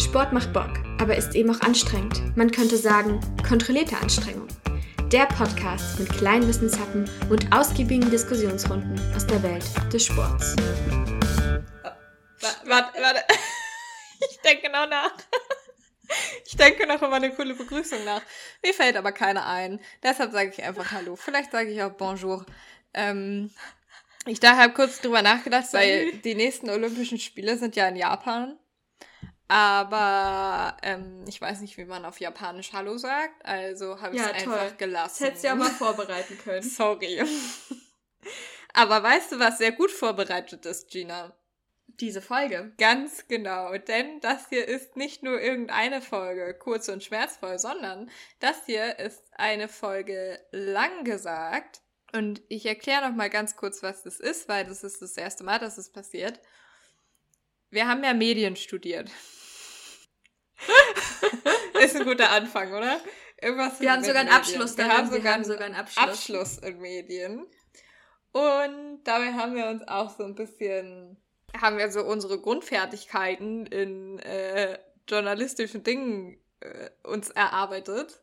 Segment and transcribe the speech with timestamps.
[0.00, 2.34] Sport macht Bock, aber ist eben auch anstrengend.
[2.34, 4.48] Man könnte sagen, kontrollierte Anstrengung.
[5.12, 10.56] Der Podcast mit kleinen Wissenshappen und ausgiebigen Diskussionsrunden aus der Welt des Sports.
[12.64, 13.20] Warte, warte.
[14.30, 15.12] Ich denke genau nach.
[16.44, 18.22] Ich denke noch über eine coole Begrüßung nach.
[18.62, 19.80] Mir fällt aber keine ein.
[20.02, 21.16] Deshalb sage ich einfach Hallo.
[21.16, 22.44] Vielleicht sage ich auch Bonjour.
[22.92, 23.50] Ähm,
[24.26, 28.58] ich da habe kurz drüber nachgedacht, weil die nächsten Olympischen Spiele sind ja in Japan.
[29.50, 33.44] Aber ähm, ich weiß nicht, wie man auf Japanisch Hallo sagt.
[33.44, 35.16] Also habe ich es Ja, einfach gelassen.
[35.18, 36.62] Das hättest du ja mal vorbereiten können.
[36.62, 37.20] Sorry.
[38.72, 41.36] Aber weißt du, was sehr gut vorbereitet ist, Gina?
[41.98, 42.72] Diese Folge.
[42.78, 48.56] Ganz genau, denn das hier ist nicht nur irgendeine Folge, kurz und schmerzvoll, sondern das
[48.66, 51.80] hier ist eine Folge lang gesagt.
[52.12, 55.42] Und ich erkläre noch mal ganz kurz, was das ist, weil das ist das erste
[55.42, 56.38] Mal, dass es passiert.
[57.70, 59.10] Wir haben ja Medien studiert.
[61.82, 63.00] ist ein guter Anfang, oder?
[63.40, 64.28] Irgendwas Wir haben sogar einen.
[64.30, 64.98] Abschluss Wir darin.
[64.98, 66.04] haben sogar einen sogar einen Abschluss.
[66.08, 67.46] Abschluss in Medien.
[68.32, 71.16] Und dabei haben wir uns auch so ein bisschen,
[71.60, 78.20] haben wir so unsere Grundfertigkeiten in äh, journalistischen Dingen äh, uns erarbeitet,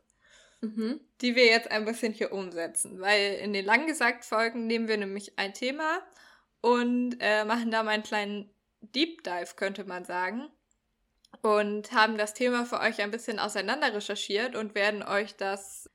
[0.61, 0.99] Mhm.
[1.21, 2.99] die wir jetzt ein bisschen hier umsetzen.
[2.99, 5.99] Weil in den langgesagt Folgen nehmen wir nämlich ein Thema
[6.61, 8.49] und äh, machen da mal einen kleinen
[8.81, 10.47] Deep Dive, könnte man sagen.
[11.41, 15.89] Und haben das Thema für euch ein bisschen auseinander recherchiert und werden euch das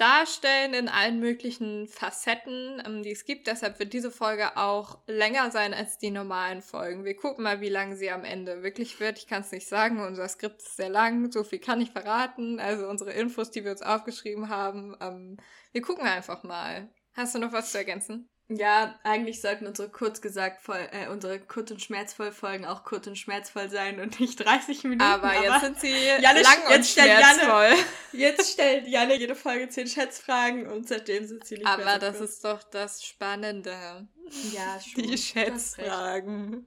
[0.00, 3.46] darstellen in allen möglichen Facetten, ähm, die es gibt.
[3.46, 7.04] Deshalb wird diese Folge auch länger sein als die normalen Folgen.
[7.04, 9.18] Wir gucken mal, wie lang sie am Ende wirklich wird.
[9.18, 10.00] Ich kann es nicht sagen.
[10.00, 11.30] Unser Skript ist sehr lang.
[11.30, 12.58] So viel kann ich verraten.
[12.60, 14.96] Also unsere Infos, die wir uns aufgeschrieben haben.
[15.00, 15.36] Ähm,
[15.72, 16.88] wir gucken einfach mal.
[17.12, 18.30] Hast du noch was zu ergänzen?
[18.52, 23.06] Ja, eigentlich sollten unsere kurz gesagt, voll, äh, unsere kurz und schmerzvoll Folgen auch kurz
[23.06, 25.02] und schmerzvoll sein und nicht 30 Minuten.
[25.02, 27.84] Aber jetzt sind sie Janne- lang und jetzt stellt Janne- schmerzvoll.
[28.20, 32.18] jetzt stellt Janne jede Folge 10 Schätzfragen und seitdem sind sie nicht mehr Aber das
[32.18, 32.30] kurz.
[32.30, 34.08] ist doch das Spannende.
[34.52, 35.02] Ja, schon.
[35.04, 35.16] Die.
[35.16, 36.66] Schätzfragen.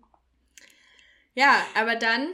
[1.33, 2.33] Ja, aber dann.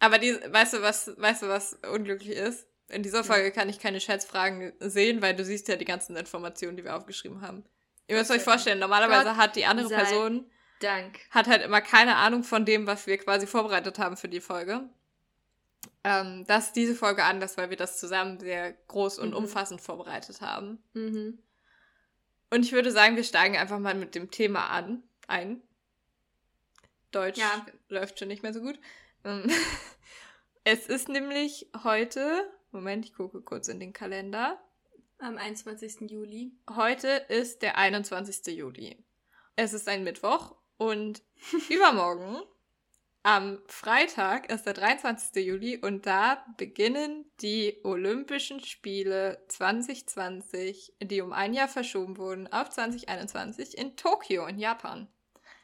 [0.00, 2.66] Aber die, weißt du, was, weißt du, was unglücklich ist?
[2.88, 6.76] In dieser Folge kann ich keine Schätzfragen sehen, weil du siehst ja die ganzen Informationen,
[6.76, 7.64] die wir aufgeschrieben haben.
[8.08, 10.50] Ihr müsst euch vorstellen, normalerweise Gott hat die andere Person
[10.80, 11.18] Dank.
[11.30, 14.88] hat halt immer keine Ahnung von dem, was wir quasi vorbereitet haben für die Folge.
[16.04, 19.36] Ähm, das ist diese Folge anders, weil wir das zusammen sehr groß und Mhm.
[19.36, 20.82] umfassend vorbereitet haben.
[20.92, 21.38] Mhm.
[22.50, 25.62] Und ich würde sagen, wir steigen einfach mal mit dem Thema an, ein.
[27.10, 27.66] Deutsch Ja.
[27.88, 28.78] läuft schon nicht mehr so gut.
[29.24, 29.44] Ähm,
[30.68, 34.58] Es ist nämlich heute, Moment, ich gucke kurz in den Kalender.
[35.18, 36.10] Am 21.
[36.10, 36.52] Juli.
[36.74, 38.54] Heute ist der 21.
[38.56, 39.04] Juli.
[39.56, 41.22] Es ist ein Mittwoch und
[41.70, 42.42] übermorgen
[43.26, 45.44] am Freitag ist der 23.
[45.44, 52.70] Juli und da beginnen die Olympischen Spiele 2020, die um ein Jahr verschoben wurden auf
[52.70, 55.08] 2021 in Tokio in Japan.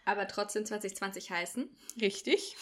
[0.05, 1.71] Aber trotzdem 2020 heißen.
[2.01, 2.57] Richtig.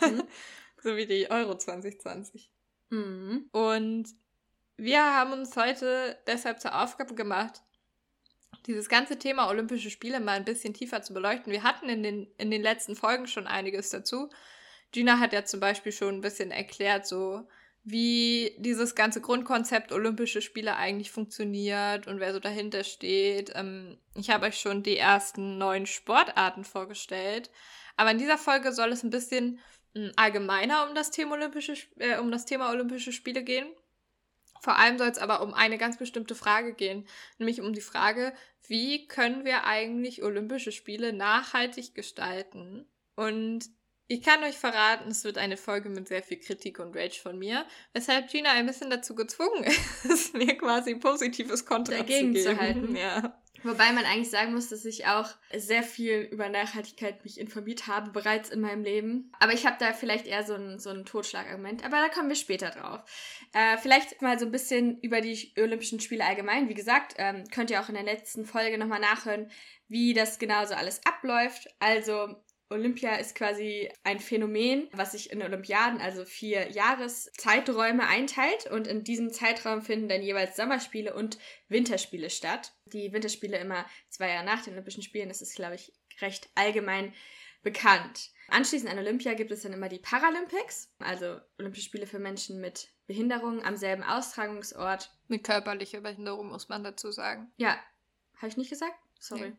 [0.00, 0.24] Mhm.
[0.82, 2.50] so wie die Euro 2020.
[2.88, 3.48] Mhm.
[3.52, 4.08] Und
[4.80, 7.60] wir haben uns heute deshalb zur Aufgabe gemacht,
[8.66, 11.52] dieses ganze Thema Olympische Spiele mal ein bisschen tiefer zu beleuchten.
[11.52, 14.30] Wir hatten in den, in den letzten Folgen schon einiges dazu.
[14.92, 17.46] Gina hat ja zum Beispiel schon ein bisschen erklärt, so
[17.82, 23.52] wie dieses ganze Grundkonzept Olympische Spiele eigentlich funktioniert und wer so dahinter steht.
[23.54, 27.50] Ähm, ich habe euch schon die ersten neuen Sportarten vorgestellt.
[27.96, 29.60] Aber in dieser Folge soll es ein bisschen
[29.94, 33.66] mh, allgemeiner um das Thema Olympische, äh, um das Thema Olympische Spiele gehen.
[34.60, 37.06] Vor allem soll es aber um eine ganz bestimmte Frage gehen,
[37.38, 38.32] nämlich um die Frage,
[38.66, 42.86] wie können wir eigentlich Olympische Spiele nachhaltig gestalten?
[43.16, 43.64] Und
[44.06, 47.38] ich kann euch verraten, es wird eine Folge mit sehr viel Kritik und Rage von
[47.38, 49.64] mir, weshalb Gina ein bisschen dazu gezwungen
[50.04, 52.60] ist, mir quasi positives Kontra Dagegen zu zu geben.
[52.60, 52.96] halten.
[52.96, 53.40] Ja.
[53.62, 58.10] Wobei man eigentlich sagen muss, dass ich auch sehr viel über Nachhaltigkeit mich informiert habe,
[58.10, 59.32] bereits in meinem Leben.
[59.38, 61.84] Aber ich habe da vielleicht eher so ein, so ein Totschlagargument.
[61.84, 63.00] Aber da kommen wir später drauf.
[63.52, 66.68] Äh, vielleicht mal so ein bisschen über die Olympischen Spiele allgemein.
[66.68, 69.50] Wie gesagt, ähm, könnt ihr auch in der letzten Folge nochmal nachhören,
[69.88, 71.68] wie das genau so alles abläuft.
[71.80, 72.36] Also
[72.70, 78.70] Olympia ist quasi ein Phänomen, was sich in Olympiaden, also vier Jahreszeiträume einteilt.
[78.70, 81.38] Und in diesem Zeitraum finden dann jeweils Sommerspiele und
[81.68, 82.72] Winterspiele statt.
[82.86, 85.28] Die Winterspiele immer zwei Jahre nach den Olympischen Spielen.
[85.28, 87.12] Das ist, glaube ich, recht allgemein
[87.62, 88.30] bekannt.
[88.48, 92.88] Anschließend an Olympia gibt es dann immer die Paralympics, also Olympische Spiele für Menschen mit
[93.06, 95.10] Behinderung am selben Austragungsort.
[95.28, 97.52] Mit körperlicher Behinderung muss man dazu sagen.
[97.56, 97.78] Ja,
[98.36, 98.94] habe ich nicht gesagt?
[99.18, 99.52] Sorry.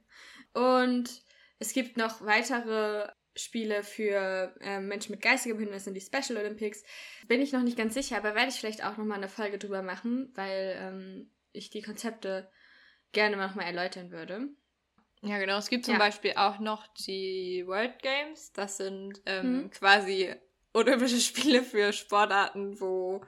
[0.53, 1.21] Und
[1.61, 6.83] es gibt noch weitere Spiele für äh, Menschen mit geistiger Behinderung, die Special Olympics.
[7.27, 9.83] Bin ich noch nicht ganz sicher, aber werde ich vielleicht auch nochmal eine Folge drüber
[9.83, 12.49] machen, weil ähm, ich die Konzepte
[13.11, 14.49] gerne nochmal erläutern würde.
[15.21, 15.59] Ja, genau.
[15.59, 15.99] Es gibt zum ja.
[15.99, 18.51] Beispiel auch noch die World Games.
[18.53, 19.69] Das sind ähm, hm.
[19.69, 20.33] quasi
[20.73, 23.21] Olympische Spiele für Sportarten, wo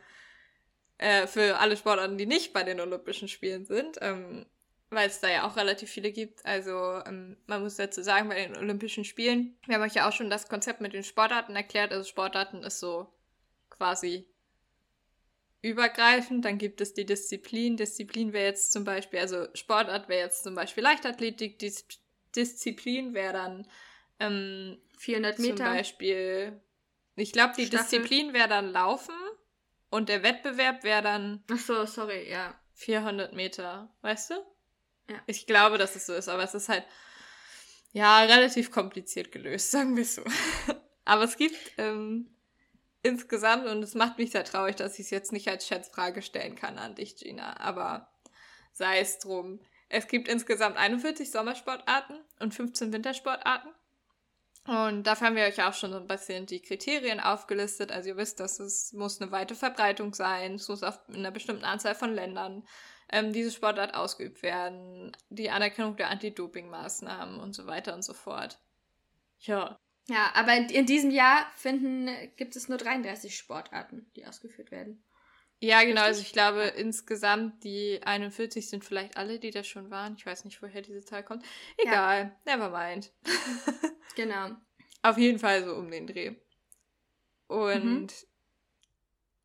[0.97, 3.99] äh, für alle Sportarten, die nicht bei den Olympischen Spielen sind.
[4.01, 4.47] Ähm,
[4.95, 6.45] weil es da ja auch relativ viele gibt.
[6.45, 10.13] Also ähm, man muss dazu sagen, bei den Olympischen Spielen, wir haben euch ja auch
[10.13, 11.91] schon das Konzept mit den Sportarten erklärt.
[11.91, 13.13] Also Sportarten ist so
[13.69, 14.27] quasi
[15.61, 16.45] übergreifend.
[16.45, 17.77] Dann gibt es die Disziplin.
[17.77, 21.57] Disziplin wäre jetzt zum Beispiel, also Sportart wäre jetzt zum Beispiel Leichtathletik.
[21.57, 21.85] Dis
[22.35, 23.67] Disziplin wäre dann
[24.19, 25.55] ähm, 400 Meter.
[25.55, 26.61] Zum Beispiel,
[27.15, 27.99] ich glaube, die Staffel.
[27.99, 29.15] Disziplin wäre dann Laufen
[29.89, 31.43] und der Wettbewerb wäre dann.
[31.51, 32.59] Ach so, sorry, ja.
[32.75, 34.52] 400 Meter, weißt du?
[35.09, 35.17] Ja.
[35.25, 36.85] Ich glaube, dass es so ist, aber es ist halt,
[37.91, 40.23] ja, relativ kompliziert gelöst, sagen wir so.
[41.05, 42.29] aber es gibt ähm,
[43.01, 46.55] insgesamt, und es macht mich sehr traurig, dass ich es jetzt nicht als Schätzfrage stellen
[46.55, 48.09] kann an dich, Gina, aber
[48.71, 49.59] sei es drum.
[49.89, 53.71] Es gibt insgesamt 41 Sommersportarten und 15 Wintersportarten.
[54.65, 57.91] Und dafür haben wir euch auch schon so ein bisschen die Kriterien aufgelistet.
[57.91, 61.65] Also ihr wisst, dass es muss eine weite Verbreitung sein, es muss auf einer bestimmten
[61.65, 62.65] Anzahl von Ländern
[63.11, 68.59] ähm, diese Sportart ausgeübt werden, die Anerkennung der Anti-Doping-Maßnahmen und so weiter und so fort.
[69.39, 69.77] Ja.
[70.07, 75.03] Ja, aber in diesem Jahr finden, gibt es nur 33 Sportarten, die ausgeführt werden.
[75.63, 76.01] Ja, genau.
[76.01, 80.15] Also ich glaube, insgesamt die 41 sind vielleicht alle, die da schon waren.
[80.17, 81.45] Ich weiß nicht, woher diese Zahl kommt.
[81.77, 82.57] Egal, ja.
[82.57, 83.13] never mind.
[84.15, 84.49] genau.
[85.03, 86.35] Auf jeden Fall so um den Dreh.
[87.47, 88.07] Und mhm.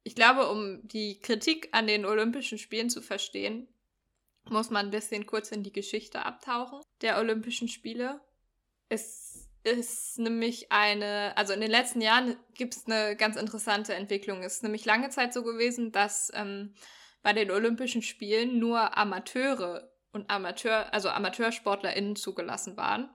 [0.03, 3.69] Ich glaube, um die Kritik an den Olympischen Spielen zu verstehen,
[4.45, 8.21] muss man ein bisschen kurz in die Geschichte abtauchen der Olympischen Spiele.
[8.89, 14.43] Es ist nämlich eine, also in den letzten Jahren gibt es eine ganz interessante Entwicklung.
[14.43, 16.75] Es ist nämlich lange Zeit so gewesen, dass ähm,
[17.23, 23.11] bei den Olympischen Spielen nur Amateure und Amateur, also AmateursportlerInnen zugelassen waren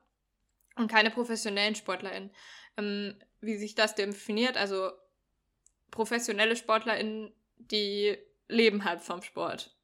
[0.76, 2.32] und keine professionellen SportlerInnen.
[2.78, 4.92] Ähm, wie sich das definiert, also
[5.94, 8.18] professionelle SportlerInnen, die
[8.48, 9.78] leben halt vom Sport.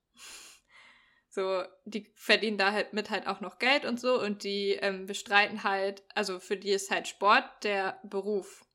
[1.30, 5.06] So, die verdienen da halt mit halt auch noch Geld und so und die ähm,
[5.06, 8.66] bestreiten halt, also für die ist halt Sport der Beruf.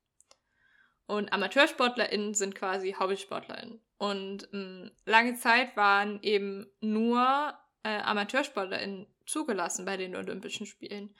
[1.07, 3.83] Und AmateursportlerInnen sind quasi HobbysportlerInnen.
[3.99, 11.15] Und ähm, lange Zeit waren eben nur äh, AmateursportlerInnen zugelassen bei den Olympischen Spielen.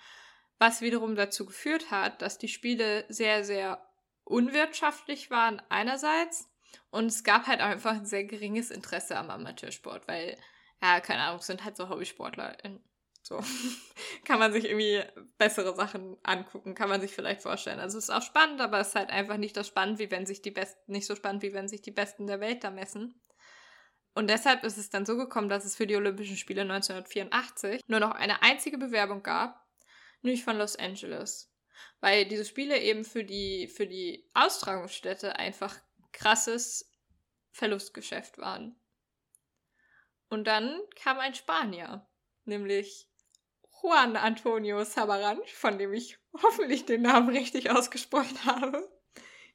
[0.59, 3.85] Was wiederum dazu geführt hat, dass die Spiele sehr, sehr
[4.25, 6.51] unwirtschaftlich waren einerseits
[6.91, 10.37] und es gab halt einfach ein sehr geringes Interesse am Amateursport, weil
[10.83, 12.57] ja, keine Ahnung, sind halt so Hobbysportler.
[13.23, 13.43] So.
[14.27, 15.03] kann man sich irgendwie
[15.39, 17.81] bessere Sachen angucken, kann man sich vielleicht vorstellen.
[17.81, 20.27] Also es ist auch spannend, aber es ist halt einfach nicht das spannend, wie wenn
[20.27, 23.19] sich die Besten, nicht so spannend, wie wenn sich die Besten der Welt da messen.
[24.15, 28.01] Und deshalb ist es dann so gekommen, dass es für die Olympischen Spiele 1984 nur
[28.01, 29.67] noch eine einzige Bewerbung gab,
[30.21, 31.51] nämlich von Los Angeles.
[32.05, 35.75] Weil diese Spiele eben für die, für die Austragungsstätte einfach
[36.13, 36.93] krasses
[37.51, 38.77] Verlustgeschäft waren.
[40.29, 42.07] Und dann kam ein Spanier,
[42.45, 43.09] nämlich
[43.81, 48.87] Juan Antonio Samaranch, von dem ich hoffentlich den Namen richtig ausgesprochen habe.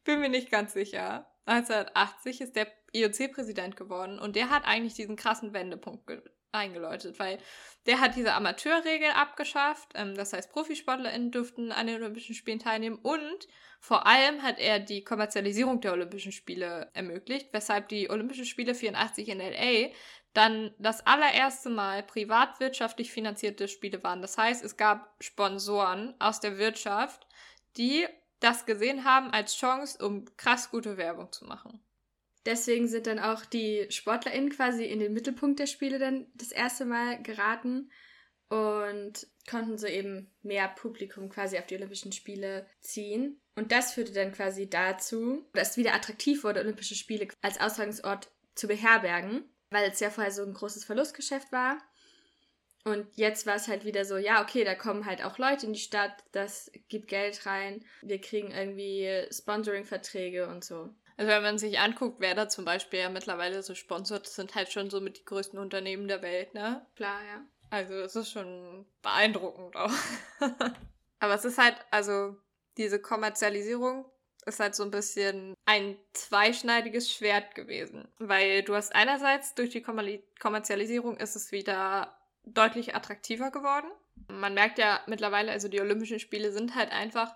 [0.03, 1.31] Bin mir nicht ganz sicher.
[1.45, 6.07] 1980 ist der IOC-Präsident geworden und der hat eigentlich diesen krassen Wendepunkt
[6.51, 7.37] eingeläutet, weil
[7.85, 9.91] der hat diese Amateurregel abgeschafft.
[9.95, 13.47] Ähm, das heißt, ProfisportlerInnen dürften an den Olympischen Spielen teilnehmen und
[13.79, 19.29] vor allem hat er die Kommerzialisierung der Olympischen Spiele ermöglicht, weshalb die Olympischen Spiele 84
[19.29, 19.89] in LA
[20.33, 24.21] dann das allererste Mal privatwirtschaftlich finanzierte Spiele waren.
[24.21, 27.25] Das heißt, es gab Sponsoren aus der Wirtschaft,
[27.77, 28.05] die
[28.39, 31.81] das gesehen haben als Chance, um krass gute Werbung zu machen.
[32.49, 36.85] Deswegen sind dann auch die SportlerInnen quasi in den Mittelpunkt der Spiele dann das erste
[36.85, 37.91] Mal geraten
[38.49, 43.39] und konnten so eben mehr Publikum quasi auf die Olympischen Spiele ziehen.
[43.55, 48.31] Und das führte dann quasi dazu, dass es wieder attraktiv wurde, Olympische Spiele als Austragungsort
[48.55, 51.77] zu beherbergen weil es ja vorher so ein großes Verlustgeschäft war.
[52.85, 55.73] Und jetzt war es halt wieder so, ja, okay, da kommen halt auch Leute in
[55.73, 60.89] die Stadt, das gibt Geld rein, wir kriegen irgendwie Sponsoring-Verträge und so.
[61.19, 64.71] Also wenn man sich anguckt, wer da zum Beispiel ja mittlerweile so sponsort, sind halt
[64.71, 66.87] schon so mit die größten Unternehmen der Welt, ne?
[66.95, 67.41] Klar, ja.
[67.71, 69.91] Also es ist schon beeindruckend auch.
[71.19, 72.37] Aber es ist halt, also
[72.77, 74.05] diese Kommerzialisierung
[74.45, 78.07] ist halt so ein bisschen ein zweischneidiges Schwert gewesen.
[78.19, 83.91] Weil du hast einerseits durch die Kommerzialisierung ist es wieder deutlich attraktiver geworden.
[84.29, 87.35] Man merkt ja mittlerweile, also die Olympischen Spiele sind halt einfach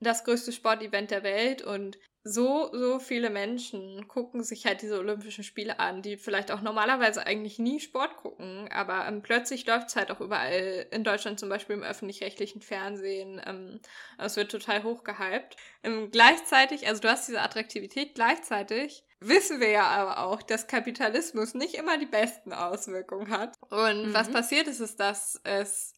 [0.00, 5.44] das größte Sportevent der Welt und so, so viele Menschen gucken sich halt diese Olympischen
[5.44, 9.96] Spiele an, die vielleicht auch normalerweise eigentlich nie Sport gucken, aber ähm, plötzlich läuft es
[9.96, 13.40] halt auch überall in Deutschland zum Beispiel im öffentlich-rechtlichen Fernsehen.
[13.46, 13.78] Ähm,
[14.18, 15.56] es wird total hochgehypt.
[15.84, 21.54] Ähm, gleichzeitig, also du hast diese Attraktivität, gleichzeitig wissen wir ja aber auch, dass Kapitalismus
[21.54, 23.54] nicht immer die besten Auswirkungen hat.
[23.70, 24.14] Und mhm.
[24.14, 25.94] was passiert ist, ist, dass es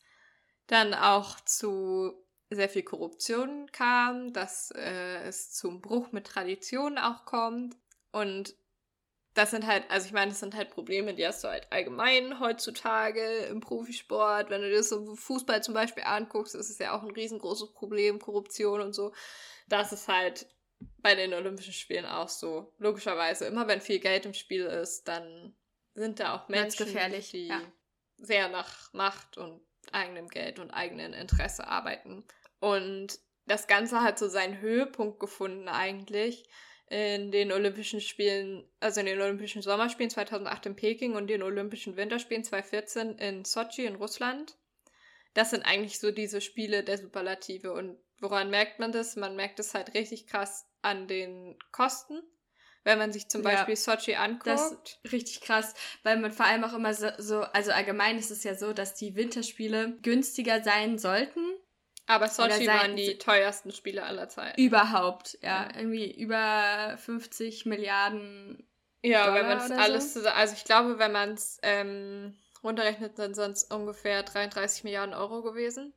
[0.66, 2.12] dann auch zu
[2.50, 7.76] sehr viel Korruption kam, dass äh, es zum Bruch mit Traditionen auch kommt.
[8.11, 8.55] Und
[9.35, 12.40] das sind halt, also ich meine, das sind halt Probleme, die hast du halt allgemein
[12.40, 14.50] heutzutage im Profisport.
[14.50, 18.19] Wenn du dir so Fußball zum Beispiel anguckst, ist es ja auch ein riesengroßes Problem,
[18.19, 19.12] Korruption und so.
[19.69, 20.49] Das ist halt
[20.99, 22.73] bei den Olympischen Spielen auch so.
[22.78, 25.55] Logischerweise, immer wenn viel Geld im Spiel ist, dann
[25.95, 26.87] sind da auch Menschen,
[27.33, 27.61] die ja.
[28.17, 29.61] sehr nach Macht und
[29.93, 32.25] eigenem Geld und eigenen Interesse arbeiten.
[32.61, 36.49] Und das Ganze hat so seinen Höhepunkt gefunden eigentlich
[36.91, 41.97] in den Olympischen Spielen, also in den Olympischen Sommerspielen 2008 in Peking und den Olympischen
[41.97, 44.57] Winterspielen 2014 in Sochi in Russland.
[45.35, 47.73] Das sind eigentlich so diese Spiele der Superlative.
[47.73, 49.17] Und woran merkt man das?
[49.17, 52.23] Man merkt es halt richtig krass an den Kosten.
[52.85, 54.47] Wenn man sich zum Beispiel ja, Sochi anguckt.
[54.47, 55.75] Das ist richtig krass,
[56.05, 58.95] weil man vor allem auch immer so, so, also allgemein ist es ja so, dass
[58.95, 61.45] die Winterspiele günstiger sein sollten
[62.09, 64.59] aber Sochi waren die teuersten Spiele aller Zeiten.
[64.61, 65.69] Überhaupt, ja.
[65.77, 68.67] Irgendwie über 50 Milliarden.
[69.03, 70.27] Ja, Dollar wenn man es alles so.
[70.27, 72.35] Also ich glaube, wenn man es ähm,
[72.65, 75.93] runterrechnet, dann sind es ungefähr 33 Milliarden Euro gewesen.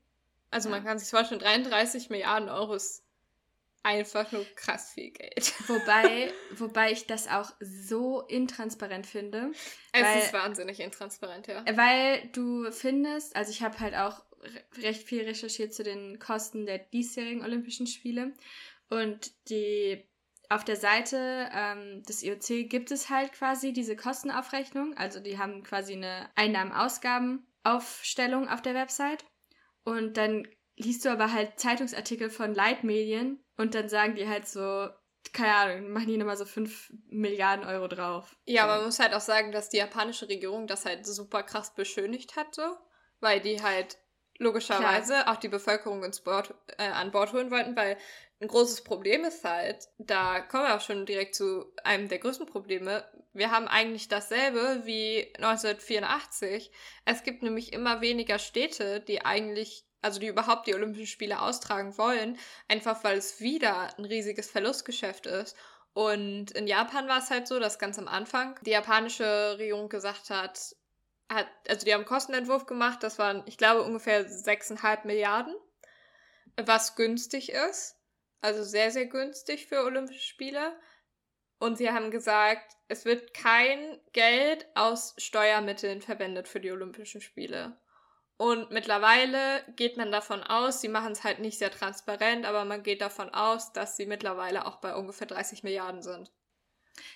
[0.51, 0.75] Also ja.
[0.75, 3.05] man kann sich vorstellen, 33 Milliarden Euro ist
[3.83, 5.53] einfach nur krass viel Geld.
[5.69, 9.51] Wobei, wobei ich das auch so intransparent finde.
[9.93, 11.63] Es weil, ist wahnsinnig intransparent, ja.
[11.73, 14.21] Weil du findest, also ich habe halt auch
[14.81, 18.33] recht viel recherchiert zu den Kosten der diesjährigen Olympischen Spiele.
[18.89, 20.05] Und die
[20.49, 24.97] auf der Seite ähm, des IOC gibt es halt quasi diese Kostenaufrechnung.
[24.97, 29.23] Also die haben quasi eine Einnahmen-Ausgaben-Aufstellung auf der Website.
[29.83, 30.45] Und dann
[30.75, 34.89] liest du aber halt Zeitungsartikel von Leitmedien und dann sagen die halt so,
[35.33, 38.35] keine Ahnung, machen die nochmal so 5 Milliarden Euro drauf.
[38.45, 38.67] Ja, so.
[38.67, 42.77] man muss halt auch sagen, dass die japanische Regierung das halt super krass beschönigt hatte,
[43.19, 43.97] weil die halt
[44.41, 45.31] logischerweise Klar.
[45.31, 47.97] auch die Bevölkerung ins Board, äh, an Bord holen wollten, weil
[48.41, 52.47] ein großes Problem ist halt, da kommen wir auch schon direkt zu einem der größten
[52.47, 53.05] Probleme.
[53.33, 56.71] Wir haben eigentlich dasselbe wie 1984.
[57.05, 61.95] Es gibt nämlich immer weniger Städte, die eigentlich, also die überhaupt die Olympischen Spiele austragen
[61.99, 65.55] wollen, einfach weil es wieder ein riesiges Verlustgeschäft ist.
[65.93, 70.31] Und in Japan war es halt so, dass ganz am Anfang die japanische Regierung gesagt
[70.31, 70.75] hat,
[71.33, 75.55] hat, also die haben einen Kostenentwurf gemacht, das waren, ich glaube, ungefähr 6,5 Milliarden,
[76.57, 77.97] was günstig ist.
[78.41, 80.79] Also sehr, sehr günstig für Olympische Spiele.
[81.59, 87.79] Und sie haben gesagt, es wird kein Geld aus Steuermitteln verwendet für die Olympischen Spiele.
[88.37, 92.81] Und mittlerweile geht man davon aus, sie machen es halt nicht sehr transparent, aber man
[92.81, 96.31] geht davon aus, dass sie mittlerweile auch bei ungefähr 30 Milliarden sind.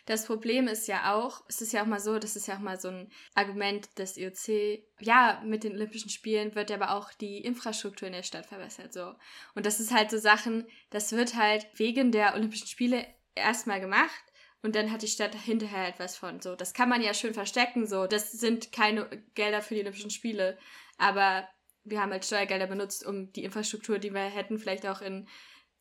[0.06, 2.60] Das Problem ist ja auch, es ist ja auch mal so, das ist ja auch
[2.60, 7.40] mal so ein Argument des IOC, ja, mit den Olympischen Spielen wird aber auch die
[7.40, 9.14] Infrastruktur in der Stadt verbessert, so.
[9.54, 13.06] Und das ist halt so Sachen, das wird halt wegen der Olympischen Spiele
[13.36, 14.24] erstmal gemacht
[14.62, 16.56] und dann hat die Stadt hinterher etwas von, so.
[16.56, 18.08] Das kann man ja schön verstecken, so.
[18.08, 20.58] Das sind keine Gelder für die Olympischen Spiele,
[20.98, 21.48] aber
[21.84, 25.28] wir haben halt Steuergelder benutzt, um die Infrastruktur, die wir hätten, vielleicht auch in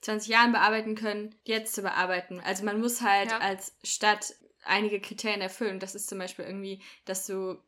[0.05, 2.41] 20 Jahren bearbeiten können, jetzt zu bearbeiten.
[2.41, 3.39] Also man muss halt ja.
[3.39, 4.35] als Stadt
[4.65, 5.81] einige Kriterien erfüllen.
[5.81, 7.59] Das ist zum Beispiel irgendwie, dass du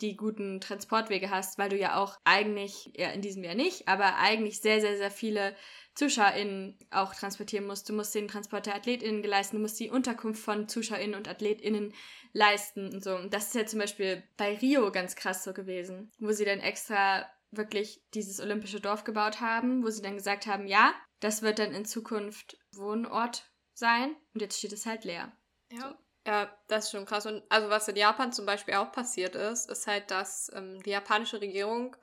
[0.00, 4.16] die guten Transportwege hast, weil du ja auch eigentlich, ja in diesem Jahr nicht, aber
[4.16, 5.56] eigentlich sehr, sehr, sehr viele
[5.94, 7.88] ZuschauerInnen auch transportieren musst.
[7.88, 11.92] Du musst den Transport der AthletInnen geleisten, du musst die Unterkunft von ZuschauerInnen und AthletInnen
[12.32, 13.16] leisten und so.
[13.16, 16.60] Und das ist ja zum Beispiel bei Rio ganz krass so gewesen, wo sie dann
[16.60, 21.58] extra wirklich dieses olympische Dorf gebaut haben, wo sie dann gesagt haben, ja, das wird
[21.58, 25.32] dann in Zukunft Wohnort sein und jetzt steht es halt leer.
[25.72, 25.80] Ja.
[25.80, 25.94] So.
[26.26, 27.24] Ja, das ist schon krass.
[27.24, 30.90] Und also was in Japan zum Beispiel auch passiert ist, ist halt, dass ähm, die
[30.90, 31.96] japanische Regierung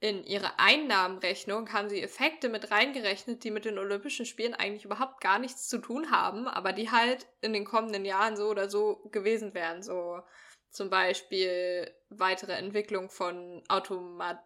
[0.00, 5.20] in ihre Einnahmenrechnung haben sie Effekte mit reingerechnet, die mit den Olympischen Spielen eigentlich überhaupt
[5.20, 9.08] gar nichts zu tun haben, aber die halt in den kommenden Jahren so oder so
[9.12, 9.82] gewesen wären.
[9.82, 10.22] So
[10.70, 14.42] zum Beispiel weitere Entwicklung von Automat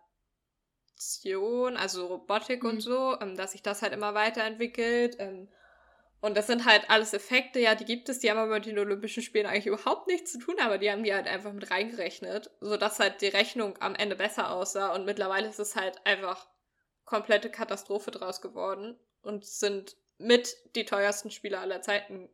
[0.96, 2.70] Automation, also Robotik mhm.
[2.70, 5.16] und so, ähm, dass sich das halt immer weiterentwickelt.
[5.18, 5.48] Ähm,
[6.20, 8.78] und das sind halt alles Effekte, ja, die gibt es, die haben aber mit den
[8.78, 12.50] Olympischen Spielen eigentlich überhaupt nichts zu tun, aber die haben die halt einfach mit reingerechnet,
[12.60, 14.94] sodass halt die Rechnung am Ende besser aussah.
[14.94, 16.48] Und mittlerweile ist es halt einfach
[17.04, 18.98] komplette Katastrophe draus geworden.
[19.22, 22.28] und sind mit die teuersten Spiele aller Zeiten.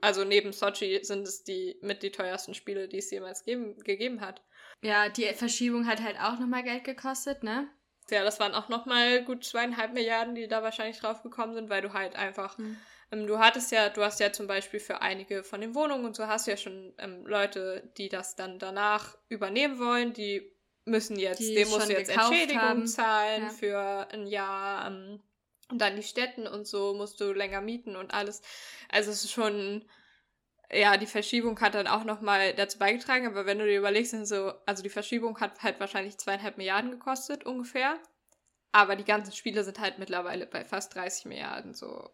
[0.00, 4.20] Also neben Sochi sind es die mit die teuersten Spiele, die es jemals geben, gegeben
[4.20, 4.42] hat.
[4.82, 7.68] Ja, die Verschiebung hat halt auch nochmal Geld gekostet, ne?
[8.12, 11.82] Ja, das waren auch nochmal gut zweieinhalb Milliarden, die da wahrscheinlich drauf gekommen sind, weil
[11.82, 12.76] du halt einfach, mhm.
[13.10, 16.16] ähm, du hattest ja, du hast ja zum Beispiel für einige von den Wohnungen und
[16.16, 20.52] so hast du ja schon ähm, Leute, die das dann danach übernehmen wollen, die
[20.84, 22.86] müssen jetzt, die dem musst du jetzt Entschädigung haben.
[22.86, 23.48] zahlen ja.
[23.50, 24.86] für ein Jahr.
[24.86, 25.20] Ähm,
[25.70, 28.42] und dann die Städten und so musst du länger mieten und alles.
[28.90, 29.84] Also es ist schon,
[30.72, 34.26] ja, die Verschiebung hat dann auch nochmal dazu beigetragen, aber wenn du dir überlegst, sind
[34.26, 37.98] so, also die Verschiebung hat halt wahrscheinlich zweieinhalb Milliarden gekostet ungefähr.
[38.72, 42.10] Aber die ganzen Spiele sind halt mittlerweile bei fast 30 Milliarden so.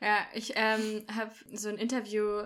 [0.00, 2.44] Ja, ich ähm, habe so ein Interview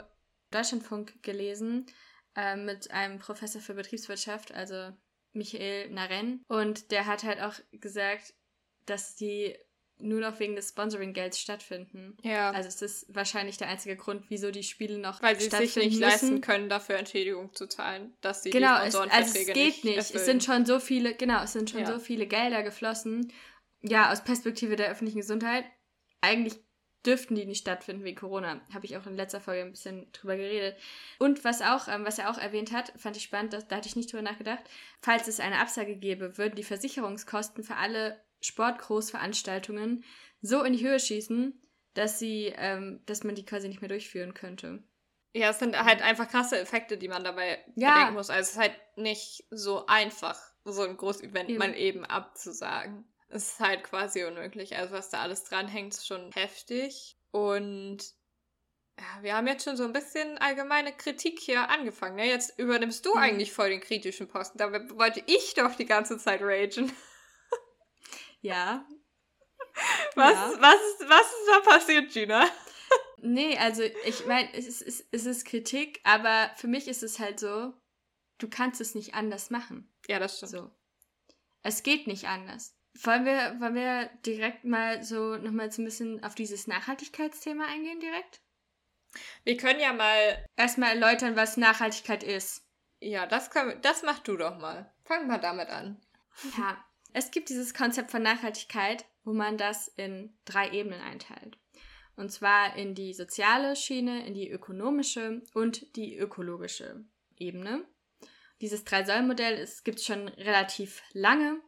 [0.51, 1.87] Deutschlandfunk gelesen
[2.35, 4.93] äh, mit einem Professor für Betriebswirtschaft, also
[5.33, 6.45] Michael Naren.
[6.49, 8.35] Und der hat halt auch gesagt,
[8.87, 9.57] dass die
[10.03, 12.17] nur noch wegen des Sponsoring-Gelds stattfinden.
[12.23, 12.51] Ja.
[12.51, 15.87] Also es ist wahrscheinlich der einzige Grund, wieso die Spiele noch Weil sie sich nicht
[15.87, 16.01] müssen.
[16.01, 19.85] leisten können, dafür Entschädigung zu zahlen, dass sie genau, die Sponsorenverträge es, also es geht
[19.85, 19.97] nicht.
[19.97, 20.15] nicht.
[20.15, 21.87] Es sind schon so viele, genau, es sind schon ja.
[21.87, 23.33] so viele Gelder geflossen.
[23.83, 25.65] Ja, aus Perspektive der öffentlichen Gesundheit.
[26.21, 26.55] Eigentlich
[27.05, 28.61] dürften die nicht stattfinden wegen Corona.
[28.73, 30.77] Habe ich auch in letzter Folge ein bisschen drüber geredet.
[31.19, 33.97] Und was auch, ähm, was er auch erwähnt hat, fand ich spannend, da hatte ich
[33.97, 34.63] nicht drüber nachgedacht.
[35.01, 40.05] Falls es eine Absage gäbe, würden die Versicherungskosten für alle Sportgroßveranstaltungen
[40.41, 41.61] so in die Höhe schießen,
[41.95, 44.83] dass sie, ähm, dass man die quasi nicht mehr durchführen könnte.
[45.35, 47.95] Ja, es sind halt einfach krasse Effekte, die man dabei ja.
[47.95, 48.29] bedenken muss.
[48.29, 51.59] Also es ist halt nicht so einfach, so ein Großevent eben.
[51.59, 53.05] mal eben abzusagen.
[53.29, 54.77] Es ist halt quasi unmöglich.
[54.77, 57.17] Also was da alles dranhängt, ist schon heftig.
[57.31, 58.03] Und
[58.99, 62.17] ja, wir haben jetzt schon so ein bisschen allgemeine Kritik hier angefangen.
[62.17, 62.27] Ne?
[62.27, 63.21] Jetzt übernimmst du mhm.
[63.21, 64.59] eigentlich voll den kritischen Posten.
[64.59, 66.93] Da wollte ich doch die ganze Zeit ragen.
[68.43, 68.87] Ja.
[70.15, 70.53] Was, ja.
[70.61, 72.47] was, ist, was ist da passiert, Gina?
[73.25, 77.39] Nee, also ich meine, es ist, es ist Kritik, aber für mich ist es halt
[77.39, 77.73] so,
[78.39, 79.91] du kannst es nicht anders machen.
[80.09, 80.51] Ja, das stimmt.
[80.51, 80.71] So.
[81.63, 82.77] Es geht nicht anders.
[83.01, 88.01] Wollen wir, wollen wir direkt mal so nochmal so ein bisschen auf dieses Nachhaltigkeitsthema eingehen
[88.01, 88.43] direkt?
[89.45, 92.67] Wir können ja mal erstmal erläutern, was Nachhaltigkeit ist.
[93.01, 94.93] Ja, das, können, das mach du doch mal.
[95.05, 96.05] Fang mal damit an.
[96.57, 101.59] Ja, es gibt dieses Konzept von Nachhaltigkeit, wo man das in drei Ebenen einteilt.
[102.17, 107.05] Und zwar in die soziale Schiene, in die ökonomische und die ökologische
[107.39, 107.85] Ebene.
[108.61, 111.61] Dieses Drei-Säulen-Modell gibt es schon relativ lange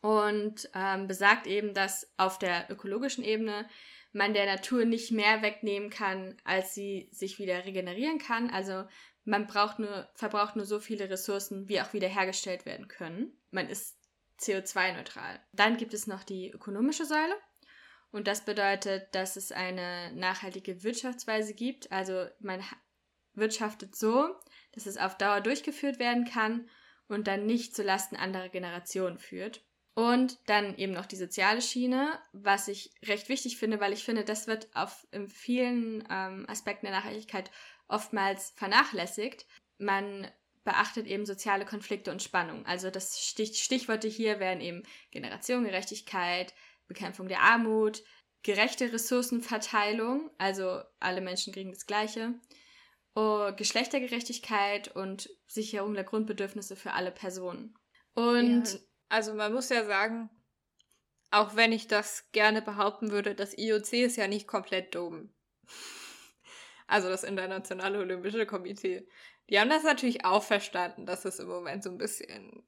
[0.00, 3.68] und ähm, besagt eben, dass auf der ökologischen Ebene
[4.12, 8.50] man der Natur nicht mehr wegnehmen kann, als sie sich wieder regenerieren kann.
[8.50, 8.84] Also
[9.24, 13.32] man braucht nur, verbraucht nur so viele Ressourcen, wie auch wieder hergestellt werden können.
[13.50, 14.01] Man ist
[14.42, 15.40] CO2-neutral.
[15.52, 17.34] Dann gibt es noch die ökonomische Säule.
[18.10, 21.90] Und das bedeutet, dass es eine nachhaltige Wirtschaftsweise gibt.
[21.90, 22.62] Also man
[23.34, 24.34] wirtschaftet so,
[24.72, 26.68] dass es auf Dauer durchgeführt werden kann
[27.08, 29.64] und dann nicht zulasten anderer Generationen führt.
[29.94, 34.24] Und dann eben noch die soziale Schiene, was ich recht wichtig finde, weil ich finde,
[34.24, 37.50] das wird auf in vielen ähm, Aspekten der Nachhaltigkeit
[37.88, 39.46] oftmals vernachlässigt.
[39.76, 40.30] Man
[40.64, 42.66] beachtet eben soziale Konflikte und Spannungen.
[42.66, 46.54] Also das Stich Stichworte hier wären eben Generationengerechtigkeit,
[46.86, 48.02] Bekämpfung der Armut,
[48.42, 52.34] gerechte Ressourcenverteilung, also alle Menschen kriegen das Gleiche,
[53.14, 57.74] oh, Geschlechtergerechtigkeit und Sicherung der Grundbedürfnisse für alle Personen.
[58.14, 60.30] Und ja, also man muss ja sagen,
[61.30, 65.32] auch wenn ich das gerne behaupten würde, das IOC ist ja nicht komplett dumm.
[66.88, 69.08] Also das Internationale Olympische Komitee.
[69.52, 72.64] Die haben das natürlich auch verstanden, dass es im Moment so ein bisschen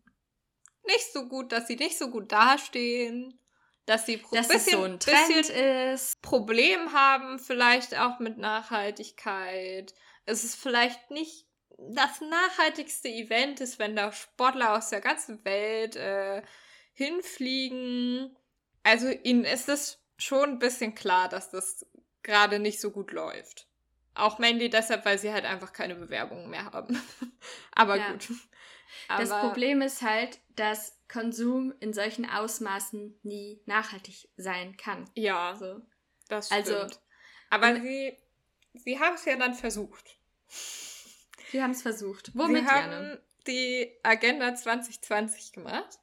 [0.87, 3.41] nicht so gut, dass sie nicht so gut dastehen,
[3.87, 6.21] dass sie ein bisschen, so ein bisschen ist.
[6.21, 9.95] Problem haben, vielleicht auch mit Nachhaltigkeit.
[10.27, 11.47] Es ist vielleicht nicht
[11.79, 16.43] das nachhaltigste Event ist, wenn da Sportler aus der ganzen Welt äh,
[16.93, 18.37] hinfliegen.
[18.83, 21.87] Also ihnen ist es schon ein bisschen klar, dass das
[22.23, 23.69] gerade nicht so gut läuft.
[24.15, 27.01] Auch Mandy deshalb, weil sie halt einfach keine Bewerbungen mehr haben.
[27.73, 28.13] Aber ja.
[28.13, 28.29] gut.
[29.09, 35.11] Aber das Problem ist halt, dass Konsum in solchen Ausmaßen nie nachhaltig sein kann.
[35.15, 35.81] Ja, so.
[36.29, 36.83] das also, stimmt.
[36.85, 37.01] Also,
[37.51, 38.17] Aber sie,
[38.75, 40.17] sie haben es ja dann versucht.
[41.51, 42.31] Sie haben es versucht.
[42.35, 43.23] Womit, sie haben Janne?
[43.47, 45.99] die Agenda 2020 gemacht.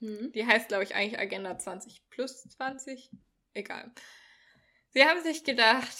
[0.00, 0.32] Mhm.
[0.32, 3.10] Die heißt, glaube ich, eigentlich Agenda 20 plus 20.
[3.54, 3.90] Egal.
[4.90, 5.96] Sie haben sich gedacht,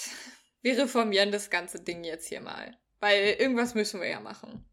[0.62, 2.76] wir reformieren das ganze Ding jetzt hier mal.
[3.00, 4.64] Weil irgendwas müssen wir ja machen.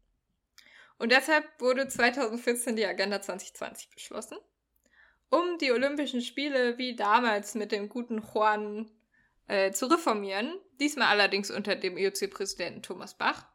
[0.98, 4.38] Und deshalb wurde 2014 die Agenda 2020 beschlossen.
[5.28, 8.90] um die Olympischen Spiele wie damals mit dem guten Juan
[9.48, 10.58] äh, zu reformieren.
[10.80, 13.46] Diesmal allerdings unter dem IOC-Präsidenten Thomas Bach.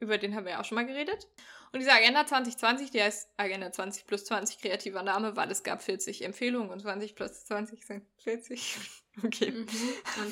[0.00, 1.28] Über den haben wir ja auch schon mal geredet.
[1.72, 5.82] Und diese Agenda 2020, die heißt Agenda 20 plus 20 kreativer Name, weil es gab
[5.82, 8.76] 40 Empfehlungen und 20 plus 20 sind 40.
[9.24, 9.50] Okay.
[9.50, 9.66] Mhm.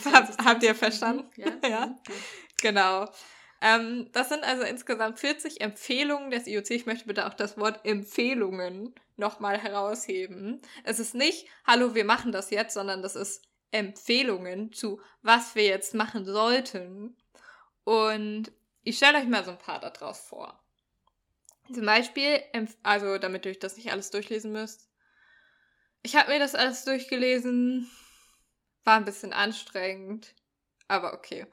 [0.12, 1.30] Hab, habt ihr verstanden?
[1.36, 1.46] Ja.
[1.66, 1.86] ja.
[1.86, 1.96] Mhm.
[2.60, 3.08] Genau.
[3.62, 6.70] Ähm, das sind also insgesamt 40 Empfehlungen des IOC.
[6.72, 10.60] Ich möchte bitte auch das Wort Empfehlungen nochmal herausheben.
[10.84, 15.64] Es ist nicht, hallo, wir machen das jetzt, sondern das ist Empfehlungen zu, was wir
[15.64, 17.16] jetzt machen sollten.
[17.84, 20.62] Und ich stelle euch mal so ein paar daraus vor.
[21.72, 22.42] Zum Beispiel,
[22.82, 24.90] also damit ihr euch das nicht alles durchlesen müsst.
[26.02, 27.90] Ich habe mir das alles durchgelesen.
[28.84, 30.34] War ein bisschen anstrengend,
[30.88, 31.46] aber okay.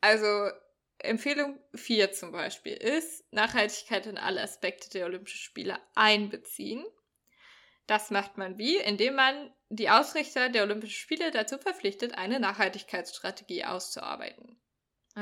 [0.00, 0.50] Also
[0.98, 6.84] Empfehlung 4 zum Beispiel ist, Nachhaltigkeit in alle Aspekte der Olympischen Spiele einbeziehen.
[7.88, 8.76] Das macht man wie?
[8.76, 14.60] Indem man die Ausrichter der Olympischen Spiele dazu verpflichtet, eine Nachhaltigkeitsstrategie auszuarbeiten.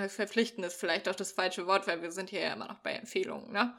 [0.08, 2.92] Verpflichten ist vielleicht auch das falsche Wort, weil wir sind hier ja immer noch bei
[2.92, 3.78] Empfehlungen, ne?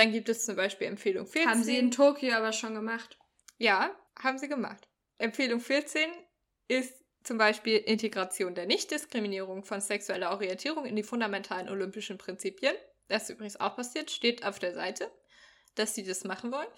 [0.00, 1.50] Dann gibt es zum Beispiel Empfehlung 14.
[1.50, 3.18] Haben sie in Tokio aber schon gemacht.
[3.58, 4.88] Ja, haben sie gemacht.
[5.18, 6.08] Empfehlung 14
[6.68, 12.74] ist zum Beispiel Integration der Nichtdiskriminierung von sexueller Orientierung in die fundamentalen olympischen Prinzipien.
[13.08, 15.12] Das ist übrigens auch passiert, steht auf der Seite,
[15.74, 16.68] dass sie das machen wollen.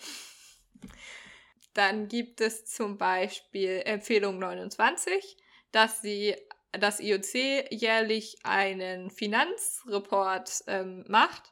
[1.74, 5.36] Dann gibt es zum Beispiel Empfehlung 29,
[5.70, 6.34] dass sie
[6.72, 11.51] das IOC jährlich einen Finanzreport ähm, macht,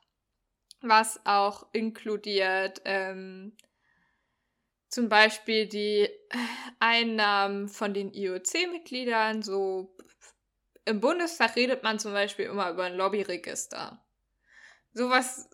[0.82, 3.56] was auch inkludiert ähm,
[4.90, 6.08] zum Beispiel die
[6.80, 9.42] Einnahmen von den IOC-Mitgliedern.
[9.42, 9.96] So
[10.84, 14.04] im Bundestag redet man zum Beispiel immer über ein Lobbyregister.
[14.92, 15.48] Sowas,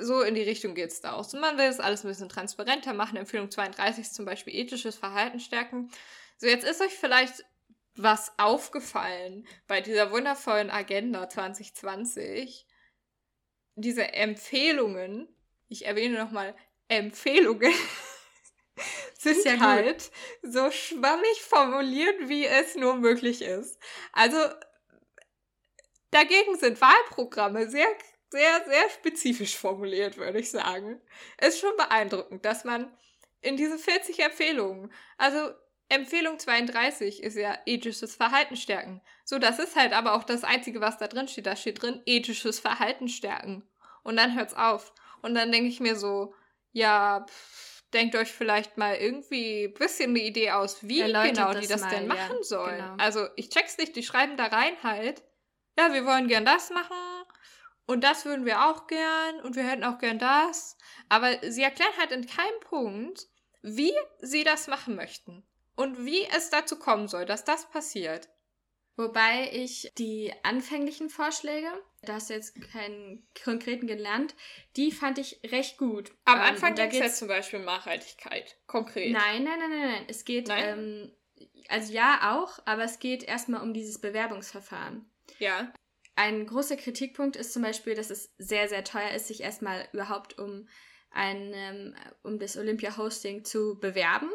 [0.00, 1.24] so in die Richtung geht es da auch.
[1.24, 3.18] So, man will das alles ein bisschen transparenter machen.
[3.18, 5.90] Empfehlung 32 ist zum Beispiel ethisches Verhalten stärken.
[6.38, 7.44] So, jetzt ist euch vielleicht
[7.94, 12.67] was aufgefallen bei dieser wundervollen Agenda 2020.
[13.80, 15.28] Diese Empfehlungen,
[15.68, 16.54] ich erwähne nochmal
[16.88, 17.72] Empfehlungen,
[19.18, 20.10] sind ja halt
[20.42, 20.52] gut.
[20.52, 23.78] so schwammig formuliert, wie es nur möglich ist.
[24.12, 24.36] Also
[26.10, 27.88] dagegen sind Wahlprogramme sehr,
[28.30, 31.00] sehr, sehr spezifisch formuliert, würde ich sagen.
[31.40, 32.92] Ist schon beeindruckend, dass man
[33.40, 35.52] in diese 40 Empfehlungen, also
[35.90, 39.00] Empfehlung 32 ist ja ethisches Verhalten stärken.
[39.24, 41.46] So, das ist halt aber auch das Einzige, was da drin steht.
[41.46, 43.66] Da steht drin ethisches Verhalten stärken.
[44.02, 44.92] Und dann hört's auf.
[45.22, 46.34] Und dann denke ich mir so,
[46.72, 51.52] ja, pff, denkt euch vielleicht mal irgendwie ein bisschen eine Idee aus, wie Erläutert genau
[51.54, 52.76] die das, das mal, denn machen ja, sollen.
[52.76, 52.94] Genau.
[52.98, 55.22] Also ich check's nicht, die schreiben da rein halt,
[55.78, 56.96] ja, wir wollen gern das machen
[57.86, 60.76] und das würden wir auch gern und wir hätten auch gern das.
[61.08, 63.26] Aber sie erklären halt in keinem Punkt,
[63.62, 65.47] wie sie das machen möchten
[65.78, 68.28] und wie es dazu kommen soll, dass das passiert.
[68.96, 71.68] Wobei ich die anfänglichen Vorschläge,
[72.02, 74.34] da hast du jetzt keinen konkreten gelernt,
[74.74, 76.10] die fand ich recht gut.
[76.24, 79.12] Am ähm, Anfang ähm, geht es ja zum Beispiel um Nachhaltigkeit, konkret.
[79.12, 80.04] Nein, nein, nein, nein, nein.
[80.08, 81.12] Es geht, ähm,
[81.68, 85.08] also ja auch, aber es geht erstmal um dieses Bewerbungsverfahren.
[85.38, 85.72] Ja.
[86.16, 90.40] Ein großer Kritikpunkt ist zum Beispiel, dass es sehr, sehr teuer ist, sich erstmal überhaupt
[90.40, 90.68] um
[91.10, 94.28] ein, ähm, um das Olympia-Hosting zu bewerben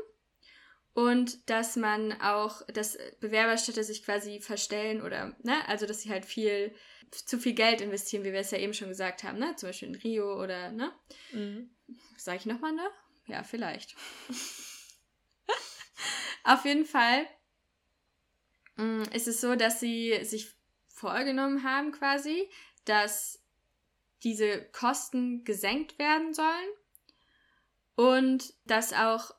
[0.93, 6.25] und dass man auch, dass Bewerberstädte sich quasi verstellen oder, ne, also dass sie halt
[6.25, 6.73] viel,
[7.12, 9.89] zu viel Geld investieren, wie wir es ja eben schon gesagt haben, ne, zum Beispiel
[9.89, 10.93] in Rio oder, ne.
[11.32, 11.71] Mhm.
[12.17, 12.88] Sag ich nochmal, ne?
[13.27, 13.95] Ja, vielleicht.
[16.43, 17.25] Auf jeden Fall
[18.75, 20.53] mm, ist es so, dass sie sich
[20.88, 22.49] vorgenommen haben quasi,
[22.86, 23.43] dass
[24.23, 26.69] diese Kosten gesenkt werden sollen
[27.95, 29.36] und dass auch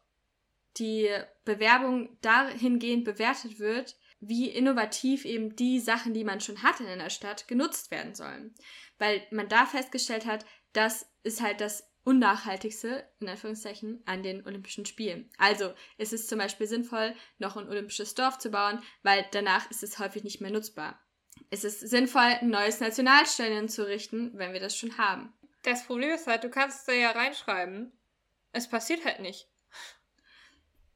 [0.78, 1.10] die
[1.44, 7.10] Bewerbung dahingehend bewertet wird, wie innovativ eben die Sachen, die man schon hatte in der
[7.10, 8.54] Stadt, genutzt werden sollen.
[8.98, 14.86] Weil man da festgestellt hat, das ist halt das unnachhaltigste, in Anführungszeichen, an den Olympischen
[14.86, 15.30] Spielen.
[15.38, 19.82] Also es ist zum Beispiel sinnvoll, noch ein olympisches Dorf zu bauen, weil danach ist
[19.82, 21.00] es häufig nicht mehr nutzbar.
[21.50, 25.32] Es ist sinnvoll, ein neues Nationalstadion zu richten, wenn wir das schon haben.
[25.62, 27.92] Das Problem ist halt, du kannst da ja reinschreiben,
[28.52, 29.48] es passiert halt nicht.